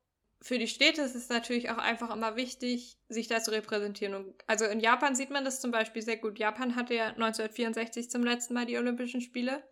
[0.42, 4.14] für die Städte ist es natürlich auch einfach immer wichtig, sich da zu repräsentieren.
[4.14, 6.38] Und also in Japan sieht man das zum Beispiel sehr gut.
[6.38, 9.64] Japan hatte ja 1964 zum letzten Mal die Olympischen Spiele.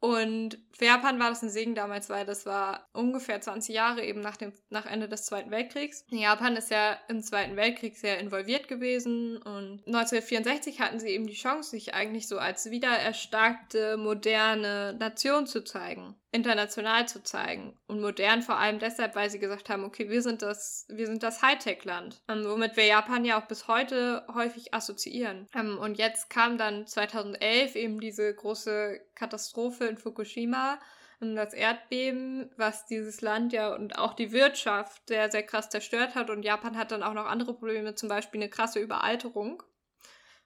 [0.00, 4.22] Und für Japan war das ein Segen damals, weil das war ungefähr 20 Jahre eben
[4.22, 6.06] nach, dem, nach Ende des Zweiten Weltkriegs.
[6.08, 11.34] Japan ist ja im Zweiten Weltkrieg sehr involviert gewesen und 1964 hatten sie eben die
[11.34, 17.78] Chance, sich eigentlich so als wiedererstarkte, moderne Nation zu zeigen international zu zeigen.
[17.86, 21.22] Und modern vor allem deshalb, weil sie gesagt haben, okay, wir sind das, wir sind
[21.22, 25.48] das Hightech-Land, ähm, womit wir Japan ja auch bis heute häufig assoziieren.
[25.54, 30.78] Ähm, und jetzt kam dann 2011 eben diese große Katastrophe in Fukushima,
[31.20, 36.14] und das Erdbeben, was dieses Land ja und auch die Wirtschaft sehr, sehr krass zerstört
[36.14, 36.30] hat.
[36.30, 39.62] Und Japan hat dann auch noch andere Probleme, zum Beispiel eine krasse Überalterung.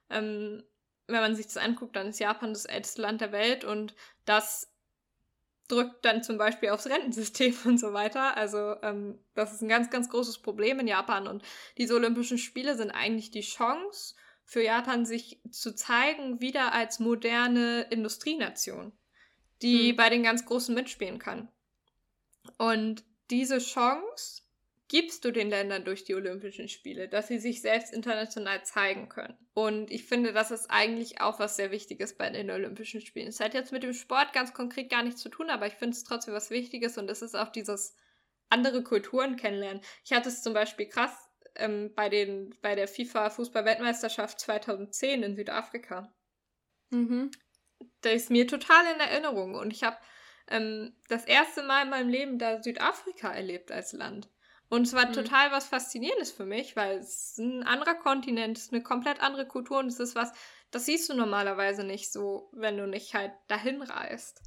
[0.09, 0.63] Ähm,
[1.07, 4.74] wenn man sich das anguckt, dann ist Japan das älteste Land der Welt und das
[5.67, 8.37] drückt dann zum Beispiel aufs Rentensystem und so weiter.
[8.37, 11.27] Also ähm, das ist ein ganz, ganz großes Problem in Japan.
[11.27, 11.43] Und
[11.77, 17.87] diese Olympischen Spiele sind eigentlich die Chance für Japan, sich zu zeigen, wieder als moderne
[17.89, 18.91] Industrienation,
[19.61, 19.95] die mhm.
[19.95, 21.49] bei den ganz Großen mitspielen kann.
[22.57, 24.43] Und diese Chance
[24.87, 29.35] gibst du den Ländern durch die Olympischen Spiele, dass sie sich selbst international zeigen können.
[29.53, 33.27] Und ich finde, das ist eigentlich auch was sehr Wichtiges bei den Olympischen Spielen.
[33.27, 35.95] Es hat jetzt mit dem Sport ganz konkret gar nichts zu tun, aber ich finde
[35.95, 37.95] es trotzdem was Wichtiges und es ist auch dieses
[38.49, 39.81] andere Kulturen kennenlernen.
[40.03, 45.35] Ich hatte es zum Beispiel krass ähm, bei, den, bei der FIFA Fußball-Weltmeisterschaft 2010 in
[45.35, 46.13] Südafrika.
[46.91, 47.31] Mhm.
[48.01, 49.97] Da ist mir total in Erinnerung und ich habe
[50.47, 54.29] ähm, das erste Mal in meinem Leben da Südafrika erlebt als Land.
[54.69, 55.13] Und es war mhm.
[55.13, 59.21] total was Faszinierendes für mich, weil es ist ein anderer Kontinent, es ist eine komplett
[59.21, 60.31] andere Kultur und es ist was,
[60.71, 64.41] das siehst du normalerweise nicht so, wenn du nicht halt dahin reist.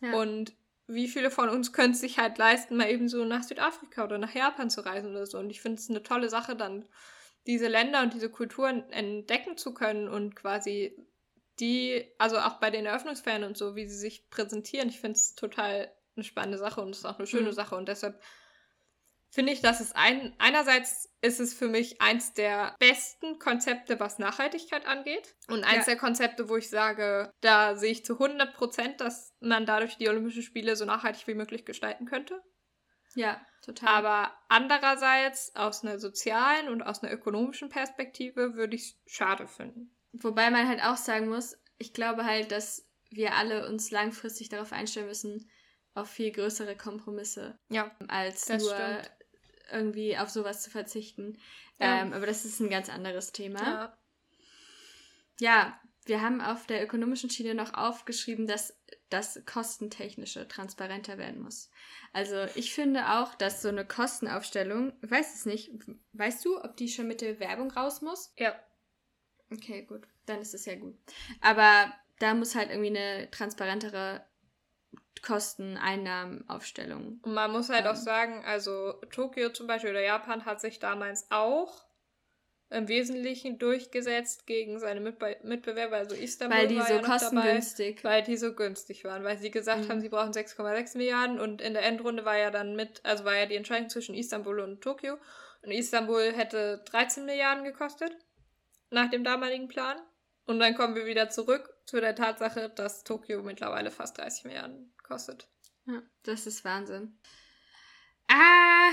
[0.00, 0.14] Ja.
[0.14, 0.54] Und
[0.86, 4.18] wie viele von uns können es sich halt leisten, mal eben so nach Südafrika oder
[4.18, 5.38] nach Japan zu reisen oder so.
[5.38, 6.86] Und ich finde es eine tolle Sache, dann
[7.46, 10.96] diese Länder und diese Kulturen entdecken zu können und quasi
[11.60, 14.88] die, also auch bei den Eröffnungsferien und so, wie sie sich präsentieren.
[14.88, 17.54] Ich finde es total eine spannende Sache und es ist auch eine schöne mhm.
[17.54, 18.20] Sache und deshalb
[19.36, 24.18] finde ich, dass es ein, einerseits ist es für mich eins der besten Konzepte, was
[24.18, 25.36] Nachhaltigkeit angeht.
[25.48, 25.92] Und eins ja.
[25.92, 30.08] der Konzepte, wo ich sage, da sehe ich zu 100 Prozent, dass man dadurch die
[30.08, 32.42] Olympischen Spiele so nachhaltig wie möglich gestalten könnte.
[33.14, 33.90] Ja, total.
[33.90, 39.94] Aber andererseits aus einer sozialen und aus einer ökonomischen Perspektive würde ich es schade finden.
[40.14, 44.72] Wobei man halt auch sagen muss, ich glaube halt, dass wir alle uns langfristig darauf
[44.72, 45.50] einstellen müssen,
[45.92, 47.58] auf viel größere Kompromisse.
[47.68, 47.94] Ja.
[48.08, 49.15] Als nur stimmt
[49.70, 51.38] irgendwie auf sowas zu verzichten.
[51.78, 52.02] Ja.
[52.02, 53.60] Ähm, aber das ist ein ganz anderes Thema.
[53.60, 53.98] Ja.
[55.38, 58.78] ja, wir haben auf der ökonomischen Schiene noch aufgeschrieben, dass
[59.10, 61.70] das kostentechnische transparenter werden muss.
[62.12, 65.70] Also ich finde auch, dass so eine Kostenaufstellung, weiß es nicht,
[66.12, 68.32] weißt du, ob die schon mit der Werbung raus muss?
[68.36, 68.54] Ja.
[69.52, 70.96] Okay, gut, dann ist es ja gut.
[71.40, 74.24] Aber da muss halt irgendwie eine transparentere
[75.22, 77.20] Kosten, Einnahmen, Aufstellung.
[77.22, 77.90] Und man muss halt ähm.
[77.90, 81.86] auch sagen, also Tokio zum Beispiel oder Japan hat sich damals auch
[82.70, 88.02] im Wesentlichen durchgesetzt gegen seine Mitbe Mitbewerber, also Istanbul weil die war so ja kostengünstig,
[88.02, 89.88] dabei, weil die so günstig waren, weil sie gesagt mhm.
[89.88, 93.36] haben, sie brauchen 6,6 Milliarden und in der Endrunde war ja dann mit, also war
[93.36, 95.16] ja die Entscheidung zwischen Istanbul und Tokio
[95.62, 98.16] und Istanbul hätte 13 Milliarden gekostet
[98.90, 99.98] nach dem damaligen Plan
[100.46, 104.94] und dann kommen wir wieder zurück zu der Tatsache, dass Tokio mittlerweile fast 30 Milliarden
[105.02, 105.48] kostet.
[105.86, 107.18] Ja, das ist Wahnsinn.
[108.28, 108.90] Ah!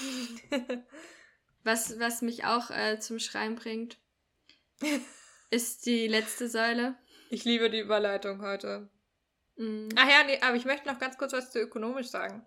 [1.64, 3.98] was, was mich auch äh, zum Schreien bringt,
[5.50, 6.96] ist die letzte Säule.
[7.30, 8.90] Ich liebe die Überleitung heute.
[9.56, 9.88] Mm.
[9.96, 12.44] Ach ja, nee, aber ich möchte noch ganz kurz was zu ökonomisch sagen.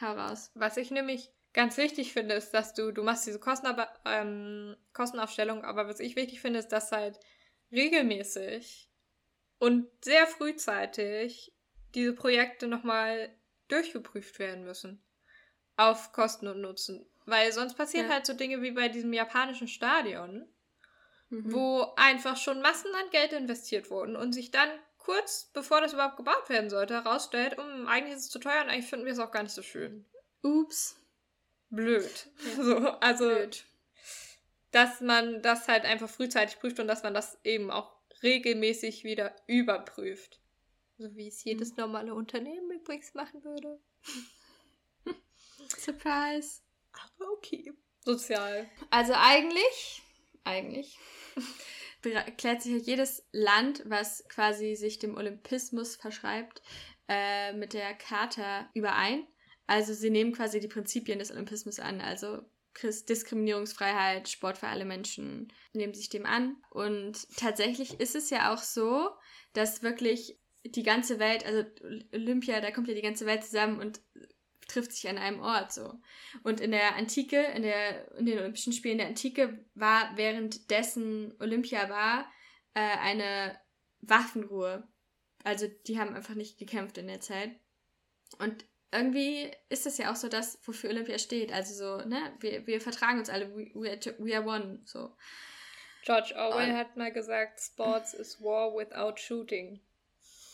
[0.00, 0.50] Hau raus.
[0.54, 5.64] Was ich nämlich ganz wichtig finde, ist, dass du, du machst diese Kostenab ähm, Kostenaufstellung,
[5.64, 7.18] aber was ich wichtig finde, ist, dass halt
[7.74, 8.88] regelmäßig
[9.58, 11.52] und sehr frühzeitig
[11.94, 13.34] diese Projekte nochmal
[13.68, 15.02] durchgeprüft werden müssen.
[15.76, 17.06] Auf Kosten und Nutzen.
[17.26, 18.14] Weil sonst passieren ja.
[18.14, 20.46] halt so Dinge wie bei diesem japanischen Stadion,
[21.30, 21.52] mhm.
[21.52, 24.68] wo einfach schon Massen an Geld investiert wurden und sich dann
[24.98, 28.70] kurz bevor das überhaupt gebaut werden sollte, herausstellt, um, eigentlich ist es zu teuer und
[28.70, 30.06] eigentlich finden wir es auch gar nicht so schön.
[30.42, 30.96] Ups.
[31.70, 32.28] blöd.
[32.56, 33.64] So, also, blöd.
[34.74, 39.34] Dass man das halt einfach frühzeitig prüft und dass man das eben auch regelmäßig wieder
[39.46, 40.40] überprüft.
[40.98, 41.76] So wie es jedes mhm.
[41.78, 43.80] normale Unternehmen übrigens machen würde.
[45.78, 46.60] Surprise.
[46.92, 47.72] Aber okay.
[48.04, 48.68] Sozial.
[48.90, 50.02] Also eigentlich,
[50.44, 50.98] eigentlich
[52.36, 56.62] klärt sich ja jedes Land, was quasi sich dem Olympismus verschreibt,
[57.08, 59.26] äh, mit der Charta überein.
[59.66, 62.42] Also sie nehmen quasi die Prinzipien des Olympismus an, also
[62.82, 66.56] Diskriminierungsfreiheit, Sport für alle Menschen, nehmen sich dem an.
[66.70, 69.10] Und tatsächlich ist es ja auch so,
[69.52, 71.64] dass wirklich die ganze Welt, also
[72.12, 74.00] Olympia, da kommt ja die ganze Welt zusammen und
[74.66, 75.94] trifft sich an einem Ort so.
[76.42, 81.88] Und in der Antike, in, der, in den Olympischen Spielen der Antike war währenddessen Olympia
[81.88, 82.30] war
[82.72, 83.58] äh, eine
[84.00, 84.88] Waffenruhe.
[85.42, 87.50] Also die haben einfach nicht gekämpft in der Zeit.
[88.38, 88.64] Und
[88.94, 91.52] irgendwie ist es ja auch so das, wofür Olympia steht.
[91.52, 95.10] Also so, ne, wir, wir vertragen uns alle, we, we, are, we are one, so.
[96.04, 99.80] George Orwell Und, hat mal gesagt, Sports is war without shooting.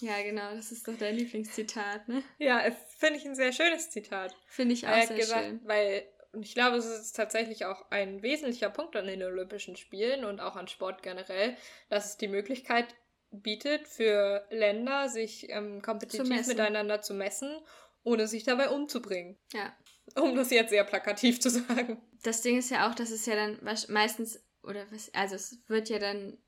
[0.01, 2.23] Ja, genau, das ist doch dein Lieblingszitat, ne?
[2.39, 2.63] Ja,
[2.99, 4.35] finde ich ein sehr schönes Zitat.
[4.47, 5.61] Finde ich auch er sehr gesagt, schön.
[5.65, 10.25] Weil, und ich glaube, es ist tatsächlich auch ein wesentlicher Punkt an den Olympischen Spielen
[10.25, 11.57] und auch an Sport generell,
[11.91, 12.87] dass es die Möglichkeit
[13.31, 17.61] bietet für Länder, sich ähm, kompetitiv zu miteinander zu messen,
[18.03, 19.39] ohne sich dabei umzubringen.
[19.53, 19.77] Ja.
[20.17, 22.01] Um das jetzt sehr plakativ zu sagen.
[22.23, 25.89] Das Ding ist ja auch, dass es ja dann meistens, oder was, also es wird
[25.89, 26.39] ja dann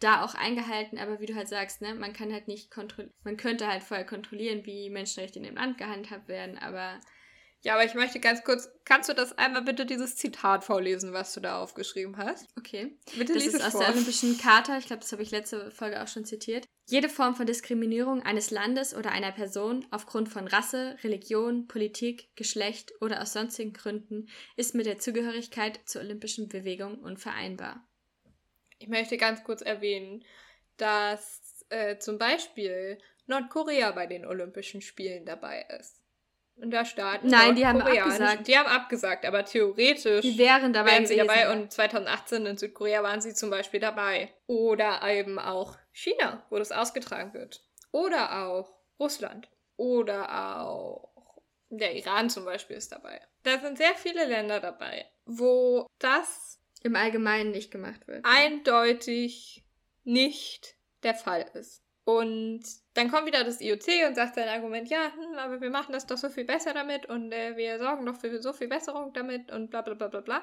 [0.00, 3.36] da auch eingehalten, aber wie du halt sagst, ne, man kann halt nicht kontrollieren, man
[3.36, 7.00] könnte halt vorher kontrollieren, wie Menschenrechte in dem Land gehandhabt werden, aber
[7.62, 11.32] ja, aber ich möchte ganz kurz, kannst du das einmal bitte dieses Zitat vorlesen, was
[11.32, 12.46] du da aufgeschrieben hast?
[12.58, 12.98] Okay.
[13.16, 13.80] Bitte das ist aus vor.
[13.80, 16.66] der Olympischen Charta, ich glaube, das habe ich letzte Folge auch schon zitiert.
[16.86, 22.92] Jede Form von Diskriminierung eines Landes oder einer Person aufgrund von Rasse, Religion, Politik, Geschlecht
[23.00, 27.88] oder aus sonstigen Gründen ist mit der Zugehörigkeit zur olympischen Bewegung unvereinbar.
[28.78, 30.24] Ich möchte ganz kurz erwähnen,
[30.76, 36.02] dass äh, zum Beispiel Nordkorea bei den Olympischen Spielen dabei ist.
[36.56, 38.46] Und da starten Nein, die haben abgesagt.
[38.46, 41.50] Die haben abgesagt, aber theoretisch die wären dabei, wären sie dabei.
[41.50, 44.32] Und 2018 in Südkorea waren sie zum Beispiel dabei.
[44.46, 47.64] Oder eben auch China, wo das ausgetragen wird.
[47.92, 49.48] Oder auch Russland.
[49.76, 51.40] Oder auch
[51.70, 53.20] der Iran zum Beispiel ist dabei.
[53.44, 58.24] Da sind sehr viele Länder dabei, wo das im Allgemeinen nicht gemacht wird.
[58.24, 59.64] Eindeutig
[60.02, 61.82] nicht der Fall ist.
[62.04, 65.92] Und dann kommt wieder das IOC und sagt sein Argument, ja, hm, aber wir machen
[65.92, 69.14] das doch so viel besser damit und äh, wir sorgen doch für so viel Besserung
[69.14, 70.42] damit und bla bla bla bla bla.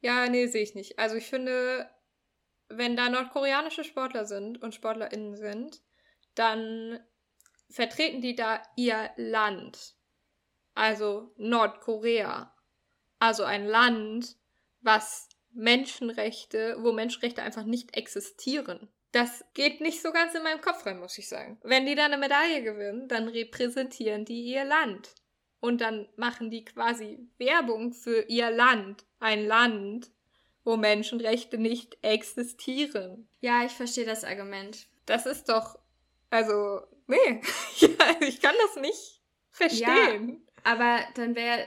[0.00, 0.98] Ja, nee, sehe ich nicht.
[1.00, 1.90] Also ich finde,
[2.70, 5.82] wenn da nordkoreanische Sportler sind und SportlerInnen sind,
[6.34, 7.00] dann
[7.68, 9.96] vertreten die da ihr Land.
[10.74, 12.54] Also Nordkorea.
[13.18, 14.36] Also ein Land,
[14.80, 18.88] was Menschenrechte, wo Menschenrechte einfach nicht existieren.
[19.12, 21.58] Das geht nicht so ganz in meinem Kopf rein, muss ich sagen.
[21.62, 25.14] Wenn die dann eine Medaille gewinnen, dann repräsentieren die ihr Land.
[25.58, 29.04] Und dann machen die quasi Werbung für ihr Land.
[29.18, 30.10] Ein Land,
[30.70, 33.28] wo Menschenrechte nicht existieren.
[33.40, 34.86] Ja, ich verstehe das Argument.
[35.04, 35.78] Das ist doch.
[36.30, 37.42] Also, nee.
[38.20, 40.46] ich kann das nicht verstehen.
[40.46, 41.66] Ja, aber dann wäre.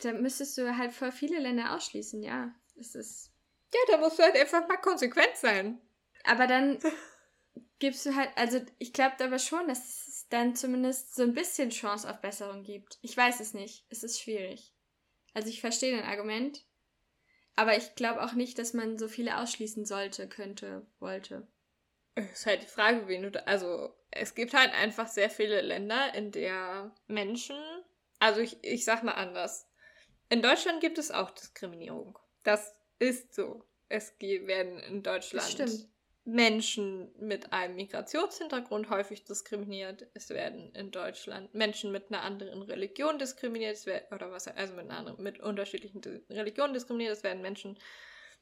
[0.00, 2.52] Dann müsstest du halt voll viele Länder ausschließen, ja.
[2.80, 3.30] Es ist.
[3.72, 5.80] Ja, da musst du halt einfach mal konsequent sein.
[6.24, 6.78] Aber dann
[7.78, 11.70] gibst du halt, also ich glaube aber schon, dass es dann zumindest so ein bisschen
[11.70, 12.98] Chance auf Besserung gibt.
[13.02, 13.84] Ich weiß es nicht.
[13.90, 14.72] Es ist schwierig.
[15.34, 16.64] Also ich verstehe dein Argument,
[17.56, 21.46] aber ich glaube auch nicht, dass man so viele ausschließen sollte, könnte, wollte.
[22.14, 25.60] Es ist halt die Frage, wen du da, also es gibt halt einfach sehr viele
[25.62, 27.56] Länder, in der Menschen,
[28.18, 29.66] also ich, ich sag mal anders.
[30.28, 32.18] In Deutschland gibt es auch Diskriminierung.
[32.42, 33.64] Das ist so.
[33.88, 35.88] Es werden in Deutschland
[36.24, 40.06] Menschen mit einem Migrationshintergrund häufig diskriminiert.
[40.14, 43.76] Es werden in Deutschland Menschen mit einer anderen Religion diskriminiert.
[43.76, 46.00] Es wird, oder was, also mit, einer anderen, mit unterschiedlichen
[46.30, 47.12] Religionen diskriminiert.
[47.12, 47.76] Es werden Menschen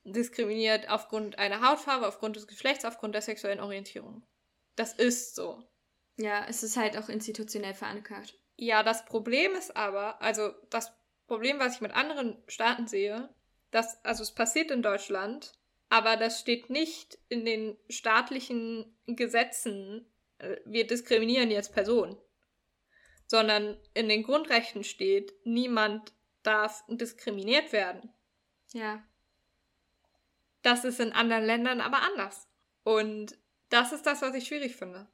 [0.04, 4.26] diskriminiert aufgrund einer Hautfarbe, aufgrund des Geschlechts, aufgrund der sexuellen Orientierung.
[4.76, 5.62] Das ist so.
[6.16, 8.38] Ja, es ist halt auch institutionell verankert.
[8.56, 10.92] Ja, das Problem ist aber, also das
[11.26, 13.30] Problem, was ich mit anderen Staaten sehe,
[13.70, 15.52] das, also es passiert in Deutschland,
[15.90, 20.06] aber das steht nicht in den staatlichen Gesetzen,
[20.38, 22.16] äh, wir diskriminieren jetzt Personen,
[23.26, 28.08] sondern in den Grundrechten steht, niemand darf diskriminiert werden.
[28.72, 29.04] Ja.
[30.62, 32.48] Das ist in anderen Ländern aber anders.
[32.84, 33.36] Und
[33.68, 35.08] das ist das, was ich schwierig finde.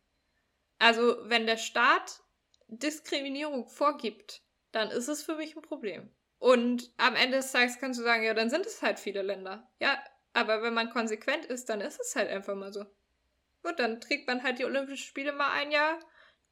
[0.79, 2.23] Also, wenn der Staat
[2.69, 6.11] Diskriminierung vorgibt, dann ist es für mich ein Problem.
[6.39, 9.71] Und am Ende des Tages kannst du sagen, ja, dann sind es halt viele Länder.
[9.81, 9.99] Ja,
[10.37, 12.85] aber wenn man konsequent ist, dann ist es halt einfach mal so.
[13.63, 15.99] Gut, dann trägt man halt die Olympischen Spiele mal ein Jahr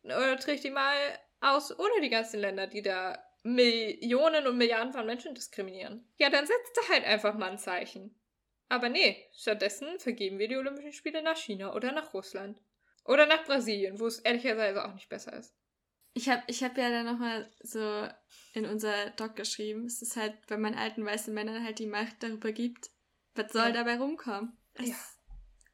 [0.03, 0.97] oder trägt die mal
[1.41, 6.09] aus ohne die ganzen Länder, die da Millionen und Milliarden von Menschen diskriminieren.
[6.16, 8.18] Ja, dann setzt er halt einfach mal ein Zeichen.
[8.70, 12.59] Aber nee, stattdessen vergeben wir die Olympischen Spiele nach China oder nach Russland.
[13.05, 15.55] Oder nach Brasilien, wo es ehrlicherweise auch nicht besser ist.
[16.14, 18.09] Ich habe ich hab ja dann nochmal so
[18.55, 19.85] in unser Doc geschrieben.
[19.85, 22.93] Es ist halt, wenn man alten weißen Männern halt die Macht darüber gibt,
[23.35, 23.72] was soll ja.
[23.72, 24.57] dabei rumkommen?
[24.78, 24.95] Ja.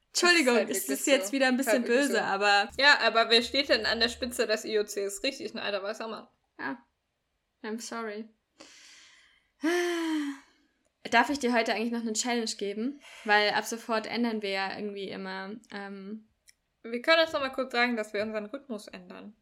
[0.09, 1.31] Entschuldigung, halt es ist jetzt so.
[1.31, 2.19] wieder ein bisschen halt böse, so.
[2.19, 2.69] aber.
[2.77, 4.97] Ja, aber wer steht denn an der Spitze des IOC?
[4.97, 6.27] Ist richtig ein alter weißer Mann.
[6.59, 6.77] Ja.
[7.63, 8.27] I'm sorry.
[11.11, 13.01] Darf ich dir heute eigentlich noch eine Challenge geben?
[13.25, 15.55] Weil ab sofort ändern wir ja irgendwie immer.
[15.71, 16.27] Ähm,
[16.83, 19.35] wir können jetzt nochmal kurz sagen, dass wir unseren Rhythmus ändern.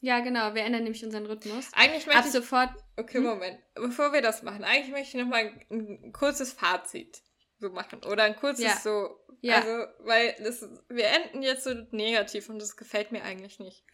[0.00, 1.70] Ja, genau, wir ändern nämlich unseren Rhythmus.
[1.72, 2.70] Eigentlich möchte Ab ich, sofort.
[2.96, 3.24] Okay, hm?
[3.24, 3.58] Moment.
[3.74, 7.22] Bevor wir das machen, eigentlich möchte ich nochmal ein, kurzes Fazit
[7.64, 8.04] so machen.
[8.04, 8.76] Oder ein kurzes ja.
[8.76, 9.18] so.
[9.40, 9.56] Ja.
[9.56, 13.84] Also, weil das, wir enden jetzt so negativ und das gefällt mir eigentlich nicht.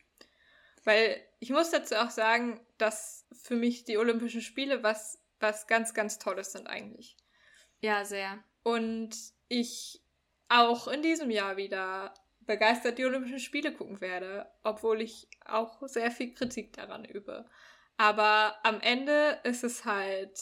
[0.84, 5.94] Weil ich muss dazu auch sagen, dass für mich die Olympischen Spiele was, was ganz,
[5.94, 7.16] ganz Tolles sind eigentlich.
[7.80, 8.42] Ja, sehr.
[8.62, 9.16] Und
[9.48, 10.02] ich
[10.48, 16.10] auch in diesem Jahr wieder begeistert die Olympischen Spiele gucken werde, obwohl ich auch sehr
[16.10, 17.48] viel Kritik daran übe.
[17.96, 20.40] Aber am Ende ist es halt,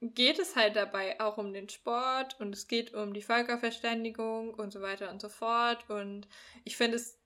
[0.00, 4.72] geht es halt dabei auch um den Sport und es geht um die Völkerverständigung und
[4.72, 5.88] so weiter und so fort.
[5.88, 6.28] Und
[6.64, 7.18] ich finde es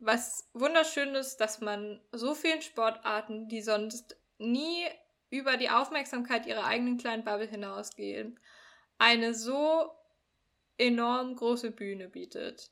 [0.00, 4.84] was wunderschönes, dass man so vielen Sportarten, die sonst nie
[5.30, 8.38] über die Aufmerksamkeit ihrer eigenen kleinen Bubble hinausgehen,
[8.98, 9.90] eine so
[10.78, 12.70] enorm große Bühne bietet.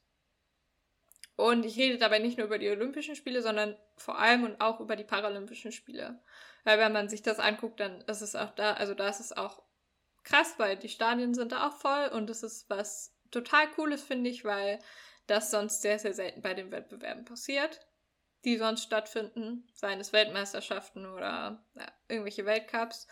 [1.37, 4.81] Und ich rede dabei nicht nur über die Olympischen Spiele, sondern vor allem und auch
[4.81, 6.21] über die Paralympischen Spiele.
[6.65, 9.33] Weil wenn man sich das anguckt, dann ist es auch da, also da ist es
[9.33, 9.63] auch
[10.25, 14.31] krass, weil die Stadien sind da auch voll und es ist was total Cooles, finde
[14.31, 14.79] ich, weil
[15.27, 17.81] das sonst sehr, sehr selten bei den Wettbewerben passiert,
[18.45, 23.07] die sonst stattfinden, seien es Weltmeisterschaften oder ja, irgendwelche Weltcups.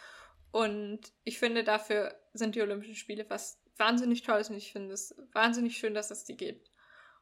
[0.52, 5.16] Und ich finde, dafür sind die Olympischen Spiele was wahnsinnig Tolles und ich finde es
[5.32, 6.69] wahnsinnig schön, dass es die gibt.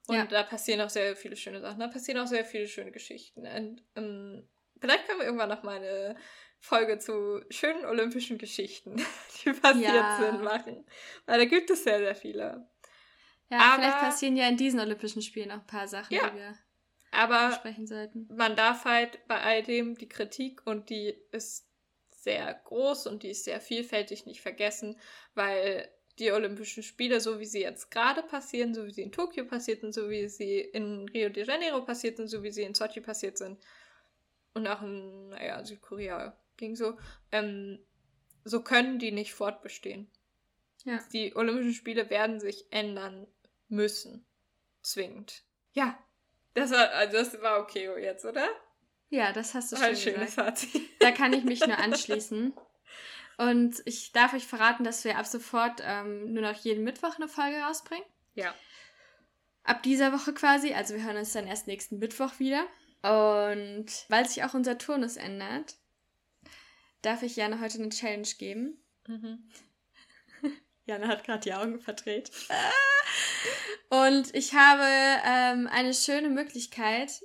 [0.09, 0.25] Und ja.
[0.25, 1.81] da passieren auch sehr viele schöne Sachen.
[1.81, 3.47] Da passieren auch sehr viele schöne Geschichten.
[3.47, 4.49] Und, ähm,
[4.81, 6.17] vielleicht können wir irgendwann noch mal eine
[6.61, 8.97] Folge zu schönen olympischen Geschichten,
[9.45, 10.19] die passiert ja.
[10.19, 10.87] sind, machen.
[11.27, 12.69] Weil da gibt es sehr, sehr viele.
[13.51, 16.37] Ja, aber, vielleicht passieren ja in diesen Olympischen Spielen noch ein paar Sachen, ja, die
[16.37, 16.59] wir
[17.11, 18.29] aber besprechen sollten.
[18.35, 21.67] Man darf halt bei all dem die Kritik und die ist
[22.11, 24.99] sehr groß und die ist sehr vielfältig nicht vergessen,
[25.35, 25.89] weil
[26.19, 29.81] die Olympischen Spiele, so wie sie jetzt gerade passieren, so wie sie in Tokio passiert
[29.81, 33.01] sind, so wie sie in Rio de Janeiro passiert sind, so wie sie in Sochi
[33.01, 33.59] passiert sind
[34.59, 36.99] und auch in, naja, Südkorea ging so,
[37.33, 37.79] ähm,
[38.45, 40.11] so können die nicht fortbestehen.
[40.85, 41.01] Ja.
[41.13, 43.27] Die Olympischen Spiele werden sich ändern
[43.69, 44.27] müssen.
[44.83, 45.45] Zwingend.
[45.73, 45.99] Ja.
[46.55, 48.49] Das war, also das war okay jetzt, oder?
[49.11, 50.83] Ja, das hast du schon ein schönes Fazit.
[51.01, 52.53] Da kann ich mich nur anschließen.
[53.39, 57.29] Und ich darf euch verraten, dass wir ab sofort ähm, nur noch jeden Mittwoch eine
[57.29, 58.05] Folge rausbringen.
[58.35, 58.53] Ja.
[59.63, 60.75] Ab dieser Woche quasi.
[60.75, 62.67] Also wir hören uns dann erst nächsten Mittwoch wieder.
[63.03, 65.77] Und weil sich auch unser Turnus ändert,
[67.03, 68.83] darf ich Jana heute eine Challenge geben.
[69.07, 69.49] Mhm.
[70.87, 72.33] Jana hat gerade die Augen verdreht.
[73.91, 74.85] Und ich habe
[75.25, 77.23] ähm, eine schöne Möglichkeit,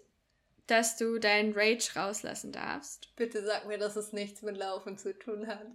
[0.68, 3.14] dass du deinen Rage rauslassen darfst.
[3.16, 5.66] Bitte sag mir, dass es nichts mit Laufen zu tun hat.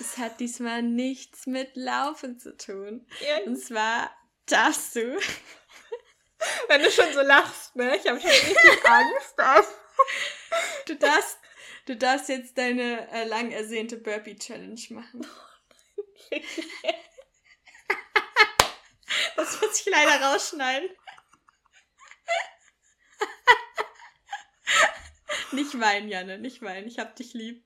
[0.00, 3.06] Es hat diesmal nichts mit Laufen zu tun.
[3.20, 3.38] Ja.
[3.46, 4.10] Und zwar
[4.46, 5.18] darfst du.
[6.68, 7.96] Wenn du schon so lachst, ne?
[7.96, 9.40] Ich habe schon richtig Angst.
[9.40, 9.74] Auf.
[10.86, 11.38] Du darfst,
[11.86, 15.26] du darfst jetzt deine äh, lang ersehnte Burpee Challenge machen.
[15.26, 16.44] Oh nein.
[19.36, 20.90] Das muss ich leider rausschneiden.
[25.52, 26.88] nicht weinen, Janne, nicht weinen.
[26.88, 27.64] Ich hab dich lieb.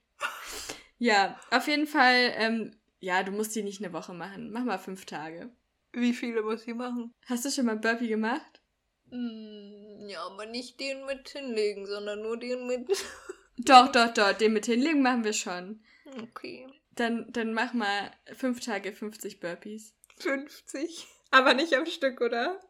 [1.02, 4.52] Ja, auf jeden Fall, ähm, ja, du musst die nicht eine Woche machen.
[4.52, 5.50] Mach mal fünf Tage.
[5.92, 7.12] Wie viele muss ich machen?
[7.26, 8.62] Hast du schon mal Burpee gemacht?
[9.10, 12.88] Mm, ja, aber nicht den mit hinlegen, sondern nur den mit.
[13.58, 14.32] doch, doch, doch.
[14.32, 15.82] Den mit hinlegen machen wir schon.
[16.22, 16.68] Okay.
[16.92, 19.96] Dann, dann mach mal fünf Tage 50 Burpees.
[20.20, 21.08] 50?
[21.32, 22.60] Aber nicht am Stück, oder?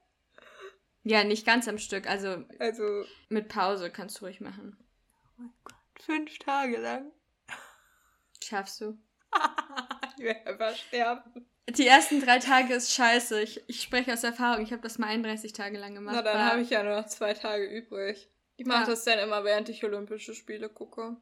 [1.02, 2.08] Ja, nicht ganz am Stück.
[2.08, 4.78] Also, also mit Pause kannst du ruhig machen.
[5.36, 5.74] Oh mein Gott.
[6.00, 7.12] Fünf Tage lang.
[8.42, 8.98] Schaffst du.
[10.18, 11.46] ich werde einfach sterben.
[11.68, 13.40] Die ersten drei Tage ist scheiße.
[13.42, 14.62] Ich, ich spreche aus Erfahrung.
[14.62, 16.16] Ich habe das mal 31 Tage lang gemacht.
[16.16, 18.28] Na, dann habe ich ja nur noch zwei Tage übrig.
[18.56, 18.86] Ich mache ja.
[18.86, 21.16] das dann immer, während ich Olympische Spiele gucke.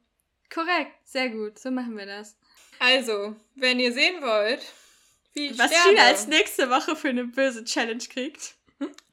[0.53, 0.93] Korrekt.
[1.05, 1.59] Sehr gut.
[1.59, 2.37] So machen wir das.
[2.79, 4.61] Also, wenn ihr sehen wollt,
[5.35, 8.55] wie ich Was sterbe, Gina als nächste Woche für eine böse Challenge kriegt.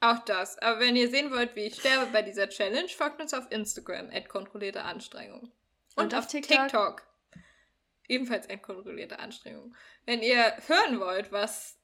[0.00, 0.58] auch das.
[0.58, 4.10] Aber wenn ihr sehen wollt, wie ich sterbe bei dieser Challenge, folgt uns auf Instagram,
[4.28, 5.52] kontrollierte Anstrengung.
[5.94, 6.58] Und, Und auf auf TikTok.
[6.62, 7.02] TikTok.
[8.08, 9.74] Ebenfalls kontrollierte Anstrengung.
[10.06, 11.78] Wenn ihr hören wollt, was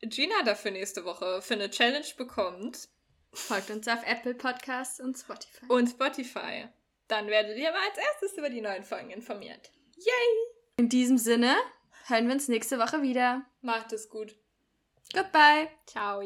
[0.00, 2.88] Gina dafür nächste Woche für eine Challenge bekommt
[3.36, 5.66] Folgt uns auf Apple Podcasts und Spotify.
[5.68, 6.68] und Spotify,
[7.06, 9.70] dann werdet ihr mal als erstes über die neuen Folgen informiert.
[10.78, 11.54] In diesem Sinne
[12.06, 13.44] hören wir uns nächste Woche wieder.
[13.60, 14.36] Macht es gut.
[15.12, 15.68] Goodbye.
[15.86, 16.22] Ciao.